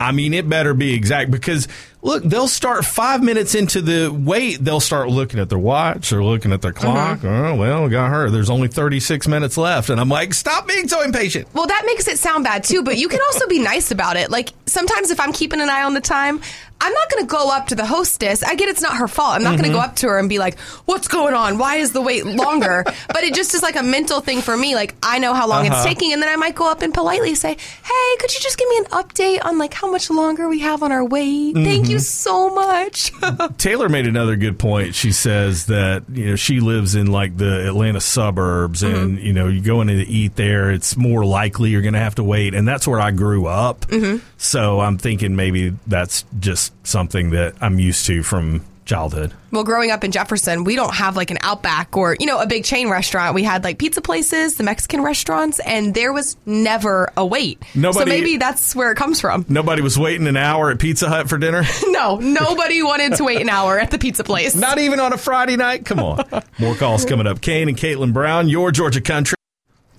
I 0.00 0.10
mean, 0.10 0.34
it 0.34 0.48
better 0.48 0.74
be 0.74 0.92
exact 0.92 1.30
because 1.30 1.68
look, 2.04 2.22
they'll 2.22 2.46
start 2.46 2.84
five 2.84 3.22
minutes 3.22 3.54
into 3.54 3.80
the 3.80 4.08
wait, 4.08 4.62
they'll 4.62 4.78
start 4.78 5.08
looking 5.08 5.40
at 5.40 5.48
their 5.48 5.58
watch 5.58 6.12
or 6.12 6.22
looking 6.22 6.52
at 6.52 6.62
their 6.62 6.72
mm-hmm. 6.72 6.92
clock. 6.92 7.24
Oh, 7.24 7.56
well, 7.56 7.84
we 7.84 7.90
got 7.90 8.10
her. 8.10 8.30
There's 8.30 8.50
only 8.50 8.68
36 8.68 9.26
minutes 9.26 9.56
left. 9.56 9.90
And 9.90 9.98
I'm 9.98 10.08
like, 10.08 10.34
stop 10.34 10.68
being 10.68 10.86
so 10.86 11.02
impatient. 11.02 11.48
Well, 11.54 11.66
that 11.66 11.82
makes 11.86 12.06
it 12.06 12.18
sound 12.18 12.44
bad 12.44 12.62
too, 12.62 12.82
but 12.82 12.98
you 12.98 13.08
can 13.08 13.20
also 13.32 13.48
be 13.48 13.58
nice 13.58 13.90
about 13.90 14.16
it. 14.16 14.30
Like 14.30 14.52
sometimes 14.66 15.10
if 15.10 15.18
I'm 15.18 15.32
keeping 15.32 15.60
an 15.60 15.70
eye 15.70 15.82
on 15.82 15.94
the 15.94 16.00
time, 16.00 16.40
I'm 16.80 16.92
not 16.92 17.10
going 17.10 17.24
to 17.24 17.30
go 17.30 17.50
up 17.50 17.68
to 17.68 17.74
the 17.74 17.86
hostess. 17.86 18.42
I 18.42 18.56
get 18.56 18.68
it's 18.68 18.82
not 18.82 18.96
her 18.96 19.08
fault. 19.08 19.36
I'm 19.36 19.42
not 19.42 19.52
going 19.56 19.64
Mm-hmm. 19.64 19.72
to 19.72 19.78
Mhm. 19.78 19.82
go 19.82 19.88
up 19.88 19.96
to 19.96 20.08
her 20.08 20.18
and 20.18 20.28
be 20.28 20.38
like, 20.38 20.58
"What's 20.84 21.08
going 21.08 21.32
on? 21.32 21.56
Why 21.56 21.76
is 21.76 21.92
the 21.92 22.02
wait 22.02 22.26
longer?" 22.26 22.84
but 23.08 23.22
it 23.24 23.32
just 23.34 23.54
is 23.54 23.62
like 23.62 23.76
a 23.76 23.82
mental 23.82 24.20
thing 24.20 24.42
for 24.42 24.54
me. 24.54 24.74
Like 24.74 24.94
I 25.02 25.18
know 25.18 25.32
how 25.32 25.48
long 25.48 25.66
Uh-huh. 25.66 25.76
it's 25.76 25.84
taking, 25.86 26.12
and 26.12 26.20
then 26.20 26.28
I 26.28 26.36
might 26.36 26.54
go 26.54 26.70
up 26.70 26.82
and 26.82 26.92
politely 26.92 27.34
say, 27.36 27.56
"Hey, 27.82 28.16
could 28.18 28.34
you 28.34 28.40
just 28.40 28.58
give 28.58 28.68
me 28.68 28.78
an 28.78 28.84
update 28.86 29.44
on 29.44 29.56
like 29.58 29.72
how 29.72 29.90
much 29.90 30.10
longer 30.10 30.46
we 30.48 30.58
have 30.60 30.82
on 30.82 30.92
our 30.92 31.04
wait? 31.04 31.54
Thank 31.54 31.88
you 31.88 31.96
Mhm. 31.96 32.00
so 32.02 32.50
much." 32.54 33.12
Taylor 33.58 33.88
made 33.88 34.06
another 34.06 34.36
good 34.36 34.58
point. 34.58 34.94
She 34.94 35.10
says 35.12 35.66
that 35.66 36.02
you 36.12 36.26
know 36.26 36.36
she 36.36 36.60
lives 36.60 36.94
in 36.94 37.06
like 37.06 37.38
the 37.38 37.66
Atlanta 37.66 38.00
suburbs, 38.00 38.82
and 38.82 39.18
you 39.18 39.32
know 39.32 39.48
you 39.48 39.62
go 39.62 39.80
in 39.80 39.86
to 39.88 39.94
eat 39.94 40.36
there, 40.36 40.70
it's 40.70 40.96
more 40.98 41.24
likely 41.24 41.70
you're 41.70 41.82
going 41.82 41.94
to 41.94 42.00
have 42.00 42.16
to 42.16 42.24
wait, 42.24 42.52
and 42.54 42.68
that's 42.68 42.86
where 42.86 43.00
I 43.00 43.10
grew 43.10 43.46
up. 43.46 43.86
Mhm. 43.88 44.20
So 44.36 44.80
I'm 44.80 44.98
thinking 44.98 45.34
maybe 45.36 45.72
that's 45.86 46.24
just 46.40 46.63
something 46.82 47.30
that 47.30 47.54
I'm 47.60 47.78
used 47.78 48.06
to 48.06 48.22
from 48.22 48.64
childhood. 48.84 49.32
Well, 49.50 49.64
growing 49.64 49.90
up 49.90 50.04
in 50.04 50.12
Jefferson, 50.12 50.64
we 50.64 50.76
don't 50.76 50.94
have 50.94 51.16
like 51.16 51.30
an 51.30 51.38
Outback 51.40 51.96
or, 51.96 52.16
you 52.18 52.26
know, 52.26 52.40
a 52.40 52.46
big 52.46 52.64
chain 52.64 52.88
restaurant. 52.88 53.34
We 53.34 53.42
had 53.42 53.64
like 53.64 53.78
pizza 53.78 54.00
places, 54.00 54.56
the 54.56 54.64
Mexican 54.64 55.02
restaurants, 55.02 55.58
and 55.60 55.94
there 55.94 56.12
was 56.12 56.36
never 56.46 57.12
a 57.16 57.24
wait. 57.24 57.62
so 57.74 58.04
maybe 58.04 58.36
that's 58.36 58.74
where 58.74 58.92
it 58.92 58.96
comes 58.96 59.20
from. 59.20 59.44
Nobody 59.48 59.82
was 59.82 59.98
waiting 59.98 60.26
an 60.26 60.36
hour 60.36 60.70
at 60.70 60.78
Pizza 60.78 61.08
Hut 61.08 61.28
for 61.28 61.38
dinner. 61.38 61.62
no, 61.88 62.16
nobody 62.16 62.82
wanted 62.82 63.14
to 63.14 63.24
wait 63.24 63.40
an 63.40 63.48
hour 63.48 63.78
at 63.78 63.90
the 63.90 63.98
pizza 63.98 64.24
place. 64.24 64.54
Not 64.54 64.78
even 64.78 65.00
on 65.00 65.12
a 65.12 65.18
Friday 65.18 65.56
night. 65.56 65.84
Come 65.84 66.00
on. 66.00 66.24
More 66.58 66.74
calls 66.74 67.04
coming 67.04 67.26
up. 67.26 67.40
Kane 67.40 67.68
and 67.68 67.76
Katelyn 67.76 68.12
Brown, 68.12 68.48
your 68.48 68.70
Georgia 68.70 69.00
Country. 69.00 69.36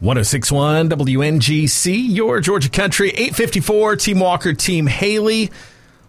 1061 0.02 0.90
WNGC, 0.90 2.06
your 2.10 2.42
Georgia 2.42 2.70
Country. 2.70 3.10
854, 3.10 3.96
Team 3.96 4.20
Walker, 4.20 4.54
Team 4.54 4.88
Haley. 4.88 5.52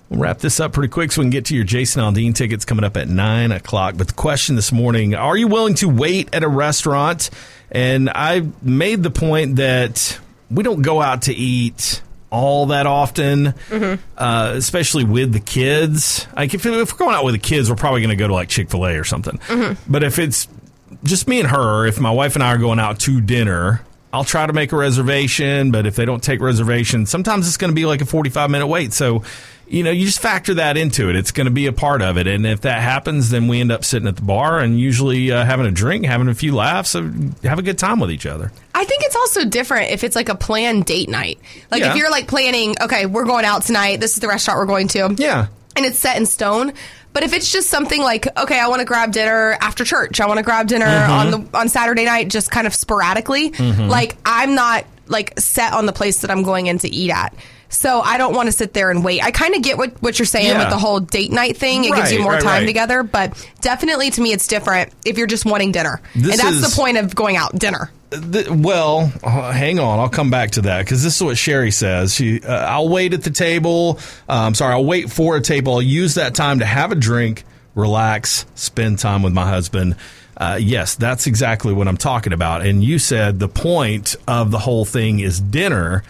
We'll 0.09 0.21
wrap 0.21 0.39
this 0.39 0.61
up 0.61 0.73
pretty 0.73 0.89
quick 0.89 1.11
so 1.11 1.21
we 1.21 1.25
can 1.25 1.31
get 1.31 1.47
to 1.47 1.55
your 1.57 1.65
Jason 1.65 2.01
Aldean 2.03 2.35
tickets 2.35 2.65
coming 2.65 2.85
up 2.85 2.97
at 2.97 3.09
9 3.09 3.53
o'clock. 3.53 3.95
But 3.97 4.09
the 4.09 4.15
question 4.15 4.55
this 4.55 4.71
morning 4.71 5.15
are 5.15 5.37
you 5.37 5.49
willing 5.49 5.75
to 5.77 5.89
wait 5.89 6.33
at 6.33 6.45
a 6.45 6.49
restaurant? 6.49 7.31
And 7.71 8.09
I 8.15 8.47
made 8.63 9.03
the 9.03 9.11
point 9.11 9.57
that 9.57 10.19
we 10.51 10.63
don't 10.63 10.83
go 10.83 11.03
out 11.03 11.23
to 11.23 11.35
eat 11.35 12.03
all 12.31 12.67
that 12.67 12.87
often, 12.87 13.55
uh, 14.17 14.53
especially 14.57 15.05
with 15.05 15.33
the 15.33 15.41
kids. 15.41 16.27
Like 16.37 16.55
if, 16.55 16.65
if 16.67 16.93
we're 16.93 16.99
going 16.99 17.15
out 17.15 17.25
with 17.25 17.35
the 17.35 17.41
kids, 17.41 17.69
we're 17.71 17.77
probably 17.77 18.01
going 18.01 18.11
to 18.11 18.17
go 18.17 18.29
to 18.29 18.35
like 18.35 18.49
Chick 18.49 18.71
fil 18.71 18.85
A 18.87 18.97
or 18.99 19.05
something. 19.05 19.41
But 19.89 20.03
if 20.05 20.19
it's 20.19 20.47
just 21.03 21.27
me 21.27 21.41
and 21.41 21.49
her, 21.49 21.87
if 21.87 21.99
my 21.99 22.11
wife 22.11 22.35
and 22.35 22.45
I 22.45 22.49
are 22.55 22.59
going 22.59 22.79
out 22.79 23.01
to 23.01 23.21
dinner, 23.21 23.83
I'll 24.17 24.25
try 24.25 24.47
to 24.47 24.53
make 24.53 24.73
a 24.73 24.77
reservation. 24.77 25.71
But 25.71 25.87
if 25.87 25.95
they 25.97 26.05
don't 26.05 26.23
take 26.23 26.41
reservations, 26.41 27.11
sometimes 27.11 27.47
it's 27.47 27.57
going 27.57 27.71
to 27.71 27.75
be 27.75 27.87
like 27.87 28.01
a 28.01 28.07
45 28.07 28.51
minute 28.51 28.67
wait. 28.67 28.93
So, 28.93 29.23
you 29.69 29.83
know, 29.83 29.91
you 29.91 30.07
just 30.07 30.21
factor 30.21 30.55
that 30.55 30.77
into 30.77 31.11
it. 31.11 31.17
It's 31.17 31.33
going 31.33 31.45
to 31.47 31.51
be 31.51 31.67
a 31.67 31.73
part 31.73 32.01
of 32.01 32.17
it. 32.17 32.27
And 32.27 32.47
if 32.47 32.63
that 32.63 32.81
happens, 32.81 33.31
then 33.31 33.49
we 33.49 33.61
end 33.61 33.71
up 33.73 33.85
sitting 33.85 34.09
at 34.09 34.17
the 34.17 34.23
bar 34.23 34.61
and 34.61 34.79
usually 34.79 35.31
uh, 35.33 35.45
having 35.45 35.67
a 35.67 35.71
drink, 35.73 36.07
having 36.07 36.29
a 36.29 36.35
few 36.35 36.55
laughs, 36.55 36.95
uh, 36.95 37.03
have 37.43 37.59
a 37.59 37.63
good 37.63 37.79
time 37.79 37.99
with 38.01 38.11
each 38.11 38.27
other. 38.27 38.53
I 38.75 38.85
think 38.85 39.03
it's 39.05 39.17
also 39.17 39.45
different 39.45 39.91
if 39.91 40.05
it's 40.05 40.17
like 40.17 40.29
a 40.29 40.35
planned 40.37 40.85
date 40.87 41.09
night. 41.09 41.39
Like 41.71 41.81
Yeah. 41.83 41.91
if 41.91 41.97
you're 41.97 42.11
like 42.11 42.29
planning, 42.29 42.75
okay, 42.81 43.07
we're 43.07 43.25
going 43.25 43.45
out 43.45 43.63
tonight. 43.63 44.01
This 44.01 44.15
is 44.15 44.21
the 44.21 44.29
restaurant 44.29 44.59
we're 44.59 44.67
going 44.67 44.89
to. 44.89 45.15
Yeah. 45.19 45.49
And 45.75 45.85
it's 45.85 45.99
set 45.99 46.17
in 46.17 46.27
stone. 46.27 46.73
But 47.17 47.23
if 47.25 47.33
it's 47.33 47.51
just 47.51 47.71
something 47.71 48.03
like, 48.03 48.29
okay, 48.39 48.61
I 48.61 48.69
want 48.69 48.81
to 48.81 48.85
grab 48.85 49.11
dinner 49.11 49.57
after 49.63 49.87
church. 49.87 50.21
I 50.21 50.27
want 50.27 50.37
to 50.37 50.43
grab 50.43 50.67
dinner 50.67 50.85
Mhm. 50.85 51.09
on 51.09 51.31
the 51.31 51.59
on 51.59 51.71
Saturday 51.71 52.05
night, 52.05 52.29
just 52.29 52.51
kind 52.51 52.67
of 52.67 52.75
sporadically. 52.75 53.53
Mhm. 53.53 53.89
Like 53.89 54.17
I'm 54.27 54.55
not 54.55 54.85
like 55.07 55.33
set 55.41 55.73
on 55.73 55.87
the 55.87 55.95
place 55.95 56.19
that 56.19 56.31
I'm 56.31 56.43
going 56.43 56.67
in 56.67 56.79
to 56.81 56.89
eat 56.95 57.11
at. 57.11 57.33
So 57.69 58.01
I 58.01 58.17
don't 58.19 58.35
want 58.35 58.47
to 58.47 58.53
sit 58.53 58.73
there 58.73 58.91
and 58.91 59.05
wait. 59.05 59.23
I 59.23 59.31
kind 59.31 59.55
of 59.55 59.63
get 59.63 59.77
what, 59.77 60.01
what 60.03 60.19
you're 60.19 60.27
saying 60.27 60.47
Yeah. 60.49 60.59
with 60.61 60.71
the 60.71 60.79
whole 60.79 61.01
date 61.01 61.33
night 61.33 61.57
thing. 61.57 61.85
It 61.85 61.95
gives 61.95 62.13
you 62.13 62.21
more 62.23 62.33
right, 62.33 62.43
time 62.43 62.61
right. 62.61 62.67
together. 62.67 63.03
But 63.03 63.49
definitely 63.61 64.11
to 64.11 64.21
me, 64.21 64.33
it's 64.33 64.47
different 64.47 64.93
if 65.05 65.19
you're 65.19 65.27
just 65.27 65.45
wanting 65.45 65.73
dinner. 65.73 66.01
This 66.15 66.33
and 66.33 66.41
that's 66.41 66.57
is- 66.65 66.71
the 66.75 66.81
point 66.81 66.97
of 66.97 67.15
going 67.15 67.37
out 67.37 67.59
dinner. 67.59 67.91
Th- 68.11 68.49
well, 68.49 69.13
uh, 69.25 69.51
hang 69.51 69.81
on. 69.81 69.99
I'll 69.99 70.09
come 70.09 70.31
back 70.31 70.53
to 70.53 70.63
that 70.63 70.85
because 70.85 71.03
this 71.03 71.17
is 71.17 71.23
what 71.23 71.37
Sherry 71.37 71.73
says. 71.73 72.15
She, 72.15 72.41
uh, 72.41 72.53
I'll 72.55 72.89
wait 72.89 73.13
at 73.15 73.25
the 73.25 73.31
table. 73.33 73.99
Um, 74.29 74.55
sorry, 74.55 74.75
I'll 74.75 74.85
wait 74.85 75.11
for 75.11 75.37
a 75.37 75.41
table. 75.41 75.75
I'll 75.75 75.83
use 75.83 76.15
that 76.15 76.37
time 76.37 76.61
to 76.61 76.65
have 76.65 76.93
a 76.93 76.95
drink, 76.95 77.43
relax, 77.75 78.47
spend 78.55 79.01
time 79.01 79.23
with 79.25 79.33
my 79.33 79.49
husband. 79.49 79.97
Uh, 80.37 80.57
yes, 80.61 80.95
that's 80.95 81.27
exactly 81.27 81.73
what 81.73 81.89
I'm 81.89 81.97
talking 81.97 82.33
about. 82.33 82.65
And 82.65 82.85
you 82.85 83.01
said 83.01 83.41
the 83.41 83.49
point 83.49 84.15
of 84.29 84.53
the 84.53 84.59
whole 84.61 84.85
thing 84.85 85.19
is 85.19 85.41
dinner. 85.41 86.05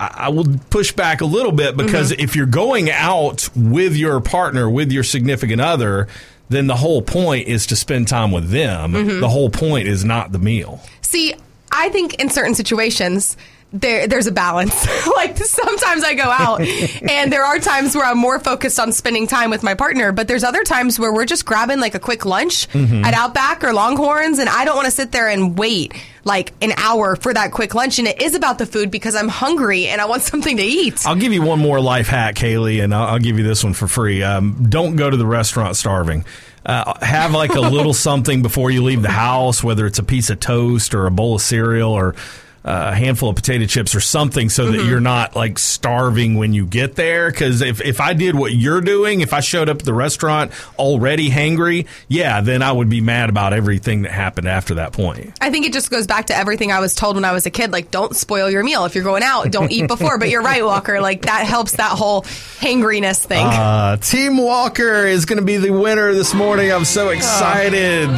I 0.00 0.28
will 0.28 0.46
push 0.70 0.92
back 0.92 1.20
a 1.20 1.24
little 1.24 1.52
bit 1.52 1.76
because 1.76 2.10
if 2.12 2.34
you're 2.36 2.46
going 2.46 2.90
out 2.90 3.48
with 3.56 3.96
your 3.96 4.20
partner, 4.20 4.68
with 4.68 4.90
your 4.90 5.04
significant 5.04 5.60
other, 5.60 6.08
then 6.48 6.66
the 6.66 6.76
whole 6.76 7.00
point 7.00 7.48
is 7.48 7.66
to 7.68 7.76
spend 7.76 8.08
time 8.08 8.30
with 8.32 8.50
them. 8.50 8.92
Mhm. 8.92 9.20
The 9.20 9.28
whole 9.28 9.50
point 9.50 9.86
is 9.88 10.04
not 10.04 10.32
the 10.32 10.38
meal. 10.38 10.80
See, 11.00 11.34
I 11.72 11.88
think 11.90 12.14
in 12.14 12.28
certain 12.30 12.54
situations 12.54 13.36
there 13.72 14.06
there's 14.06 14.26
a 14.28 14.32
balance. 14.32 14.86
like 15.16 15.36
sometimes 15.38 16.04
I 16.04 16.14
go 16.14 16.24
out 16.24 16.60
and 17.10 17.32
there 17.32 17.44
are 17.44 17.58
times 17.58 17.94
where 17.96 18.04
I'm 18.04 18.18
more 18.18 18.38
focused 18.38 18.78
on 18.78 18.92
spending 18.92 19.26
time 19.26 19.50
with 19.50 19.62
my 19.64 19.74
partner, 19.74 20.12
but 20.12 20.28
there's 20.28 20.44
other 20.44 20.62
times 20.64 20.98
where 20.98 21.12
we're 21.12 21.24
just 21.24 21.44
grabbing 21.44 21.80
like 21.80 21.94
a 21.94 21.98
quick 22.00 22.24
lunch 22.24 22.68
Mhm. 22.70 23.04
at 23.04 23.14
Outback 23.14 23.64
or 23.64 23.72
Longhorns 23.72 24.38
and 24.38 24.48
I 24.48 24.64
don't 24.64 24.76
want 24.76 24.86
to 24.86 24.92
sit 24.92 25.10
there 25.12 25.28
and 25.28 25.58
wait 25.58 25.92
like 26.24 26.52
an 26.62 26.72
hour 26.76 27.16
for 27.16 27.32
that 27.32 27.52
quick 27.52 27.74
lunch 27.74 27.98
and 27.98 28.08
it 28.08 28.20
is 28.20 28.34
about 28.34 28.58
the 28.58 28.66
food 28.66 28.90
because 28.90 29.14
I'm 29.14 29.28
hungry 29.28 29.86
and 29.86 30.00
I 30.00 30.06
want 30.06 30.22
something 30.34 30.56
to 30.56 30.62
eat. 30.62 31.06
I'll 31.06 31.16
give 31.16 31.32
you 31.32 31.42
one 31.42 31.58
more 31.58 31.80
life 31.80 32.08
hack, 32.08 32.38
Haley, 32.38 32.80
and 32.80 32.94
I'll, 32.94 33.14
I'll 33.14 33.18
give 33.18 33.38
you 33.38 33.44
this 33.44 33.64
one 33.64 33.74
for 33.74 33.86
free. 33.86 34.22
Um, 34.22 34.66
don't 34.68 34.96
go 34.96 35.08
to 35.08 35.16
the 35.16 35.26
restaurant 35.26 35.76
starving. 35.76 36.24
Uh, 36.66 36.94
have 37.04 37.32
like 37.32 37.54
a 37.54 37.60
little 37.60 37.92
something 37.94 38.40
before 38.40 38.70
you 38.70 38.82
leave 38.82 39.02
the 39.02 39.10
house, 39.10 39.62
whether 39.62 39.86
it's 39.86 39.98
a 39.98 40.02
piece 40.02 40.30
of 40.30 40.40
toast 40.40 40.94
or 40.94 41.06
a 41.06 41.10
bowl 41.10 41.34
of 41.34 41.42
cereal 41.42 41.92
or 41.92 42.14
a 42.64 42.94
handful 42.94 43.28
of 43.28 43.36
potato 43.36 43.66
chips 43.66 43.94
or 43.94 44.00
something 44.00 44.48
so 44.48 44.70
that 44.72 44.80
Mhm. 44.80 44.88
you're 44.88 45.00
not 45.00 45.36
like 45.36 45.58
starving 45.58 46.36
when 46.36 46.54
you 46.54 46.64
get 46.64 46.94
there. 46.96 47.30
Because 47.30 47.60
if, 47.60 47.82
if 47.82 48.00
I 48.00 48.14
did 48.14 48.34
what 48.34 48.54
you're 48.54 48.80
doing, 48.80 49.20
if 49.20 49.34
I 49.34 49.40
showed 49.40 49.68
up 49.68 49.80
at 49.80 49.84
the 49.84 49.92
restaurant 49.92 50.50
already 50.78 51.28
hangry, 51.30 51.86
yeah, 52.08 52.40
then 52.40 52.62
I 52.62 52.72
would 52.72 52.88
be 52.88 53.02
mad 53.02 53.28
about 53.28 53.52
everything 53.52 54.02
that 54.02 54.12
happened 54.12 54.48
after 54.48 54.76
that 54.76 54.92
point. 54.92 55.32
I 55.42 55.50
think 55.50 55.66
it 55.66 55.72
just 55.74 55.90
goes 55.90 56.06
back 56.06 56.28
to 56.28 56.36
everything 56.36 56.72
I 56.72 56.80
was 56.80 56.94
told 56.94 57.16
when 57.16 57.24
I 57.26 57.32
was 57.32 57.44
a 57.44 57.50
kid. 57.50 57.70
Like, 57.70 57.90
don't 57.90 58.16
spoil 58.16 58.48
your 58.50 58.64
meal. 58.64 58.86
If 58.86 58.94
you're 58.94 59.04
going 59.04 59.22
out, 59.22 59.50
don't 59.50 59.70
eat 59.70 59.86
before. 59.86 60.16
But 60.18 60.30
you're 60.30 60.42
right, 60.42 60.64
Walker. 60.64 61.00
Like, 61.02 61.22
that 61.26 61.46
helps 61.46 61.72
that 61.72 61.90
whole 61.90 62.22
hangriness 62.60 63.18
thing. 63.18 63.44
Uh, 63.46 63.98
Team 63.98 64.38
Walker 64.38 65.06
is 65.06 65.26
going 65.26 65.38
to 65.38 65.44
be 65.44 65.58
the 65.58 65.70
winner 65.70 66.14
this 66.14 66.32
morning. 66.32 66.72
I'm 66.72 66.86
so 66.86 67.10
excited. 67.10 68.10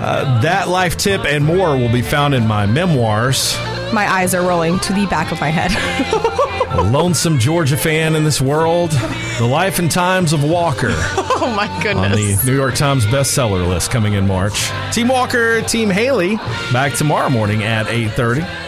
Uh, 0.00 0.40
that 0.42 0.68
life 0.68 0.96
tip 0.96 1.24
and 1.24 1.44
more 1.44 1.76
will 1.76 1.90
be 1.92 2.02
found 2.02 2.34
in 2.34 2.46
my 2.46 2.66
memoirs. 2.66 3.56
My 3.92 4.10
eyes 4.10 4.34
are 4.34 4.46
rolling 4.46 4.78
to 4.80 4.92
the 4.92 5.06
back 5.06 5.32
of 5.32 5.40
my 5.40 5.48
head. 5.48 5.72
A 6.78 6.82
lonesome 6.82 7.38
Georgia 7.38 7.76
fan 7.76 8.14
in 8.14 8.22
this 8.22 8.40
world. 8.40 8.90
The 9.38 9.46
life 9.46 9.78
and 9.78 9.90
times 9.90 10.32
of 10.32 10.44
Walker 10.44 10.90
oh 10.92 11.52
my 11.56 11.66
goodness. 11.82 12.04
on 12.04 12.12
the 12.12 12.50
New 12.50 12.56
York 12.56 12.74
Times 12.74 13.06
bestseller 13.06 13.66
list 13.66 13.90
coming 13.90 14.12
in 14.12 14.26
March. 14.26 14.70
Team 14.92 15.08
Walker, 15.08 15.62
Team 15.62 15.90
Haley, 15.90 16.36
back 16.72 16.92
tomorrow 16.92 17.30
morning 17.30 17.64
at 17.64 17.86
8:30. 17.86 18.67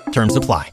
Terms 0.11 0.35
apply. 0.35 0.71